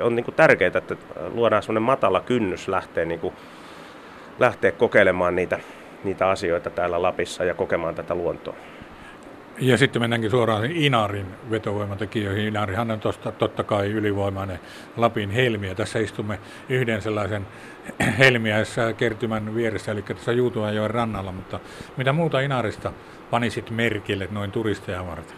on 0.02 0.16
niin 0.16 0.24
kuin 0.24 0.36
tärkeää, 0.36 0.72
että 0.78 0.96
luodaan 1.34 1.64
sellainen 1.64 1.84
matala 1.84 2.22
kynnys 2.22 2.68
lähteä, 2.68 3.06
niin 3.06 3.20
kuin, 3.20 3.34
lähteä 4.40 4.72
kokeilemaan 4.72 5.36
niitä 5.36 5.60
niitä 6.06 6.30
asioita 6.30 6.70
täällä 6.70 7.02
Lapissa 7.02 7.44
ja 7.44 7.54
kokemaan 7.54 7.96
tätä 7.96 8.16
luontoa. 8.16 8.56
Ja 9.60 9.78
sitten 9.78 10.02
mennäänkin 10.02 10.32
suoraan 10.32 10.72
Inarin 10.72 11.26
vetovoimatekijöihin. 11.52 12.46
Inarihan 12.48 12.92
on 12.92 13.00
tosta, 13.00 13.32
totta 13.32 13.64
kai 13.64 13.92
ylivoimainen 13.92 14.60
Lapin 14.98 15.30
helmiä. 15.30 15.76
Tässä 15.76 16.00
istumme 16.00 16.40
yhden 16.70 17.02
sellaisen 17.02 17.48
helmiässä 18.20 18.94
kertymän 18.94 19.56
vieressä, 19.56 19.92
eli 19.92 20.02
tässä 20.02 20.32
Juutuajoen 20.32 20.92
rannalla. 20.92 21.32
Mutta 21.32 21.60
mitä 21.98 22.14
muuta 22.14 22.40
Inarista 22.40 22.94
panisit 23.32 23.70
merkille 23.70 24.28
noin 24.32 24.52
turisteja 24.52 25.08
varten? 25.08 25.38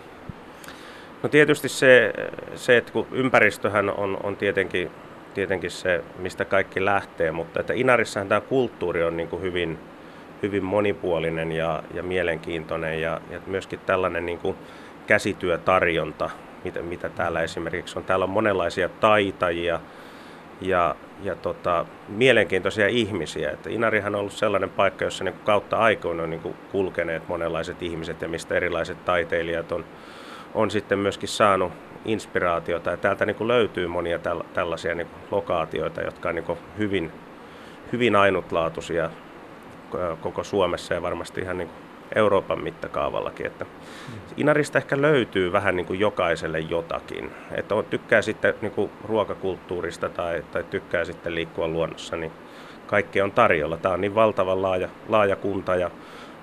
No 1.23 1.29
tietysti 1.29 1.69
se, 1.69 2.13
se 2.55 2.77
että 2.77 2.91
kun 2.91 3.07
ympäristöhän 3.11 3.89
on, 3.89 4.17
on 4.23 4.37
tietenkin, 4.37 4.91
tietenkin 5.33 5.71
se, 5.71 6.03
mistä 6.19 6.45
kaikki 6.45 6.85
lähtee, 6.85 7.31
mutta 7.31 7.59
että 7.59 7.73
Inarissahan 7.73 8.27
tämä 8.27 8.41
kulttuuri 8.41 9.03
on 9.03 9.17
niin 9.17 9.29
kuin 9.29 9.41
hyvin, 9.41 9.79
hyvin 10.43 10.63
monipuolinen 10.63 11.51
ja, 11.51 11.83
ja 11.93 12.03
mielenkiintoinen 12.03 13.01
ja, 13.01 13.21
ja 13.31 13.39
myöskin 13.47 13.79
tällainen 13.85 14.25
niin 14.25 14.39
kuin 14.39 14.57
käsityötarjonta, 15.07 16.29
mitä, 16.63 16.81
mitä 16.81 17.09
täällä 17.09 17.41
esimerkiksi 17.41 17.99
on. 17.99 18.05
Täällä 18.05 18.23
on 18.23 18.29
monenlaisia 18.29 18.89
taitajia 18.89 19.79
ja, 20.61 20.95
ja 21.23 21.35
tota, 21.35 21.85
mielenkiintoisia 22.07 22.87
ihmisiä. 22.87 23.51
Että 23.51 23.69
Inarihan 23.69 24.15
on 24.15 24.19
ollut 24.19 24.33
sellainen 24.33 24.69
paikka, 24.69 25.05
jossa 25.05 25.23
niin 25.23 25.35
kautta 25.45 25.77
aikoina 25.77 26.23
on 26.23 26.29
niin 26.29 26.41
kuin 26.41 26.55
kulkeneet 26.71 27.27
monenlaiset 27.27 27.83
ihmiset 27.83 28.21
ja 28.21 28.27
mistä 28.27 28.55
erilaiset 28.55 29.05
taiteilijat 29.05 29.71
on, 29.71 29.85
on 30.53 30.71
sitten 30.71 30.99
myöskin 30.99 31.29
saanut 31.29 31.71
inspiraatiota. 32.05 32.91
Ja 32.91 32.97
täältä 32.97 33.25
niin 33.25 33.35
kuin 33.35 33.47
löytyy 33.47 33.87
monia 33.87 34.19
täl, 34.19 34.41
tällaisia 34.53 34.95
niin 34.95 35.07
kuin 35.07 35.21
lokaatioita, 35.31 36.01
jotka 36.01 36.29
on 36.29 36.35
niin 36.35 36.45
kuin 36.45 36.59
hyvin, 36.77 37.11
hyvin 37.91 38.15
ainutlaatuisia 38.15 39.09
koko 40.21 40.43
Suomessa 40.43 40.93
ja 40.93 41.01
varmasti 41.01 41.41
ihan 41.41 41.57
niin 41.57 41.67
kuin 41.67 41.77
Euroopan 42.15 42.63
mittakaavallakin. 42.63 43.45
Että 43.45 43.65
Inarista 44.37 44.77
ehkä 44.77 45.01
löytyy 45.01 45.51
vähän 45.51 45.75
niin 45.75 45.85
kuin 45.85 45.99
jokaiselle 45.99 46.59
jotakin. 46.59 47.31
Että 47.51 47.75
on, 47.75 47.85
tykkää 47.85 48.21
sitten 48.21 48.53
niin 48.61 48.71
kuin 48.71 48.91
ruokakulttuurista 49.03 50.09
tai, 50.09 50.43
tai 50.51 50.63
tykkää 50.63 51.05
sitten 51.05 51.35
liikkua 51.35 51.67
luonnossa, 51.67 52.15
niin 52.15 52.31
kaikkea 52.87 53.23
on 53.23 53.31
tarjolla. 53.31 53.77
Tämä 53.77 53.93
on 53.93 54.01
niin 54.01 54.15
valtavan 54.15 54.61
laaja, 54.61 54.89
laaja 55.09 55.35
kunta 55.35 55.75
ja 55.75 55.91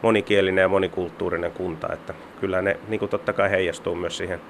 monikielinen 0.02 0.62
ja 0.62 0.68
monikulttuurinen 0.68 1.52
kunta, 1.52 1.92
että 1.92 2.14
kyllä 2.40 2.62
ne 2.62 2.80
niin 2.88 2.98
kuin 2.98 3.10
totta 3.10 3.32
kai 3.32 3.50
heijastuu 3.50 3.94
myös 3.94 4.16
siihen 4.16 4.40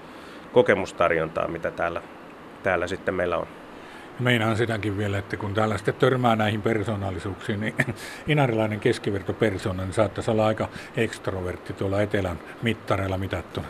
kokemustarjontaan, 0.53 1.51
mitä 1.51 1.71
täällä, 1.71 2.03
täällä 2.63 2.87
sitten 2.87 3.15
meillä 3.15 3.37
on. 3.37 3.47
Meinaan 4.21 4.57
sitäkin 4.57 4.99
vielä, 4.99 5.19
että 5.19 5.37
kun 5.37 5.55
täällä 5.55 5.77
sitten 5.77 5.95
törmää 5.95 6.37
näihin 6.37 6.63
persoonallisuuksiin, 6.63 7.61
niin 7.61 7.75
inarilainen 8.29 8.81
keskivertopersona 8.81 9.83
niin 9.83 9.93
saattaisi 9.93 10.31
olla 10.31 10.47
aika 10.47 10.69
ekstrovertti 10.97 11.73
tuolla 11.73 12.03
etelän 12.03 12.39
mittareilla 12.63 13.19
mitattuna. 13.19 13.67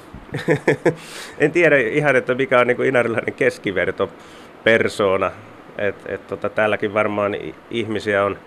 en 1.38 1.52
tiedä 1.52 1.76
ihan, 1.76 2.16
että 2.16 2.34
mikä 2.34 2.60
on 2.60 2.66
niin 2.66 2.76
kuin 2.76 2.88
inarilainen 2.88 3.34
keskivertopersona. 3.34 5.30
Et, 5.78 5.96
et 6.06 6.26
tota, 6.26 6.48
täälläkin 6.48 6.94
varmaan 6.94 7.36
ihmisiä 7.70 8.24
on, 8.24 8.38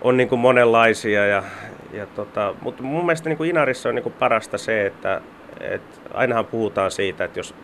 on 0.00 0.16
niin 0.16 0.28
kuin 0.28 0.38
monenlaisia, 0.38 1.26
ja, 1.26 1.42
ja 1.92 2.06
tota, 2.06 2.54
mutta 2.60 2.82
mun 2.82 3.06
mielestä 3.06 3.28
niin 3.28 3.36
kuin 3.36 3.50
Inarissa 3.50 3.88
on 3.88 3.94
niin 3.94 4.02
kuin 4.02 4.12
parasta 4.18 4.58
se, 4.58 4.86
että 4.86 5.20
et 5.60 6.00
ainahan 6.14 6.46
puhutaan 6.46 6.90
siitä, 6.90 7.24
että 7.24 7.38
jos 7.38 7.54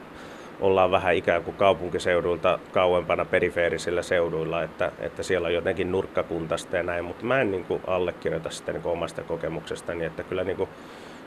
ollaan 0.64 0.90
vähän 0.90 1.14
ikään 1.14 1.44
kuin 1.44 1.56
kaupunkiseudulta 1.56 2.58
kauempana 2.72 3.24
perifeerisillä 3.24 4.02
seuduilla, 4.02 4.62
että, 4.62 4.92
että 5.00 5.22
siellä 5.22 5.46
on 5.46 5.54
jotenkin 5.54 5.92
nurkkakuntasta 5.92 6.76
ja 6.76 6.82
näin, 6.82 7.04
mutta 7.04 7.24
mä 7.24 7.40
en 7.40 7.50
niin 7.50 7.64
kuin 7.64 7.80
allekirjoita 7.86 8.50
sitä 8.50 8.72
niin 8.72 8.82
kuin 8.82 8.92
omasta 8.92 9.22
kokemuksestani, 9.22 10.04
että 10.04 10.22
kyllä 10.22 10.44
niin 10.44 10.56
kuin 10.56 10.68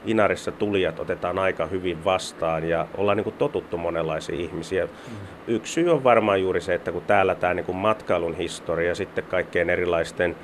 Inarissa 0.05 0.51
tulijat 0.51 0.99
otetaan 0.99 1.39
aika 1.39 1.65
hyvin 1.65 2.05
vastaan 2.05 2.69
ja 2.69 2.87
ollaan 2.97 3.17
niin 3.17 3.23
kuin 3.23 3.35
totuttu 3.37 3.77
monenlaisia 3.77 4.35
ihmisiä. 4.35 4.85
Mm. 4.85 4.91
Yksi 5.47 5.73
syy 5.73 5.89
on 5.89 6.03
varmaan 6.03 6.41
juuri 6.41 6.61
se, 6.61 6.73
että 6.73 6.91
kun 6.91 7.01
täällä 7.07 7.35
tämä 7.35 7.53
niin 7.53 7.65
kuin 7.65 7.75
matkailun 7.75 8.35
historia 8.35 8.95
sitten 8.95 9.23
kaikkien 9.23 9.69
erilaisten, 9.69 10.35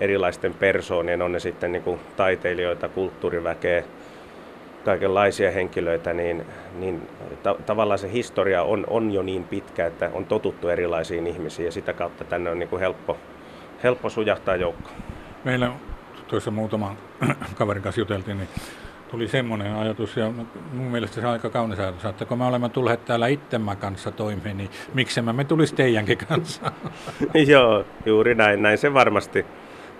erilaisten 0.00 0.54
persoonien, 0.54 1.22
on 1.22 1.32
ne 1.32 1.40
sitten 1.40 1.72
niin 1.72 1.82
kuin 1.82 2.00
taiteilijoita, 2.16 2.88
kulttuuriväkeä, 2.88 3.84
kaikenlaisia 4.84 5.50
henkilöitä, 5.50 6.12
niin, 6.12 6.44
niin 6.78 7.08
ta- 7.42 7.56
tavallaan 7.66 7.98
se 7.98 8.12
historia 8.12 8.62
on, 8.62 8.84
on 8.88 9.10
jo 9.10 9.22
niin 9.22 9.44
pitkä, 9.44 9.86
että 9.86 10.10
on 10.12 10.24
totuttu 10.24 10.68
erilaisiin 10.68 11.26
ihmisiin 11.26 11.66
ja 11.66 11.72
sitä 11.72 11.92
kautta 11.92 12.24
tänne 12.24 12.50
on 12.50 12.58
niin 12.58 12.68
kuin 12.68 12.80
helppo, 12.80 13.16
helppo 13.82 14.10
sujahtaa 14.10 14.56
joukko. 14.56 14.90
Meillä 15.44 15.70
tuossa 16.28 16.50
muutaman 16.50 16.96
kaverin 17.58 17.82
kanssa 17.82 18.00
juteltiin, 18.00 18.38
niin 18.38 18.48
tuli 19.10 19.28
semmoinen 19.28 19.74
ajatus, 19.74 20.16
ja 20.16 20.32
mun 20.72 20.86
mielestä 20.86 21.20
se 21.20 21.26
on 21.26 21.32
aika 21.32 21.50
kaunis 21.50 21.78
ajatus, 21.78 22.04
että 22.04 22.24
kun 22.24 22.38
me 22.38 22.44
olemme 22.44 22.68
tulleet 22.68 23.04
täällä 23.04 23.26
itsemme 23.26 23.76
kanssa 23.76 24.10
toimeen, 24.10 24.56
niin 24.56 24.70
miksi 24.94 25.22
me 25.22 25.44
tulisi 25.44 25.74
teidänkin 25.74 26.18
kanssa? 26.18 26.72
Joo, 27.52 27.84
juuri 28.06 28.34
näin. 28.34 28.62
Näin 28.62 28.78
se 28.78 28.94
varmasti, 28.94 29.46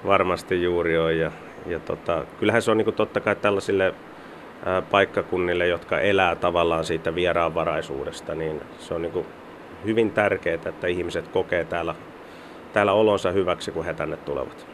varmasti 0.07 0.63
juuri 0.63 0.99
on. 0.99 1.19
Ja, 1.19 1.33
ja 1.67 1.79
tota, 1.81 2.25
kyllähän 2.41 2.63
se 2.63 2.71
on 2.71 2.77
niin 2.77 2.85
kuin 2.85 2.97
totta 2.97 3.21
kai 3.21 3.37
tällaisille 3.37 3.95
paikkakunnille, 4.91 5.67
jotka 5.67 6.01
elää 6.01 6.37
tavallaan 6.37 6.85
siitä 6.85 7.15
vieraanvaraisuudesta, 7.15 8.35
niin 8.35 8.61
se 8.79 8.95
on 8.95 9.03
niin 9.03 9.27
hyvin 9.85 10.11
tärkeää, 10.11 10.59
että 10.67 10.87
ihmiset 10.87 11.29
kokee 11.29 11.65
täällä, 11.65 11.95
täällä 12.73 12.93
olonsa 12.93 13.31
hyväksi, 13.31 13.71
kun 13.71 13.85
he 13.85 13.95
tänne 13.95 14.17
tulevat. 14.17 14.74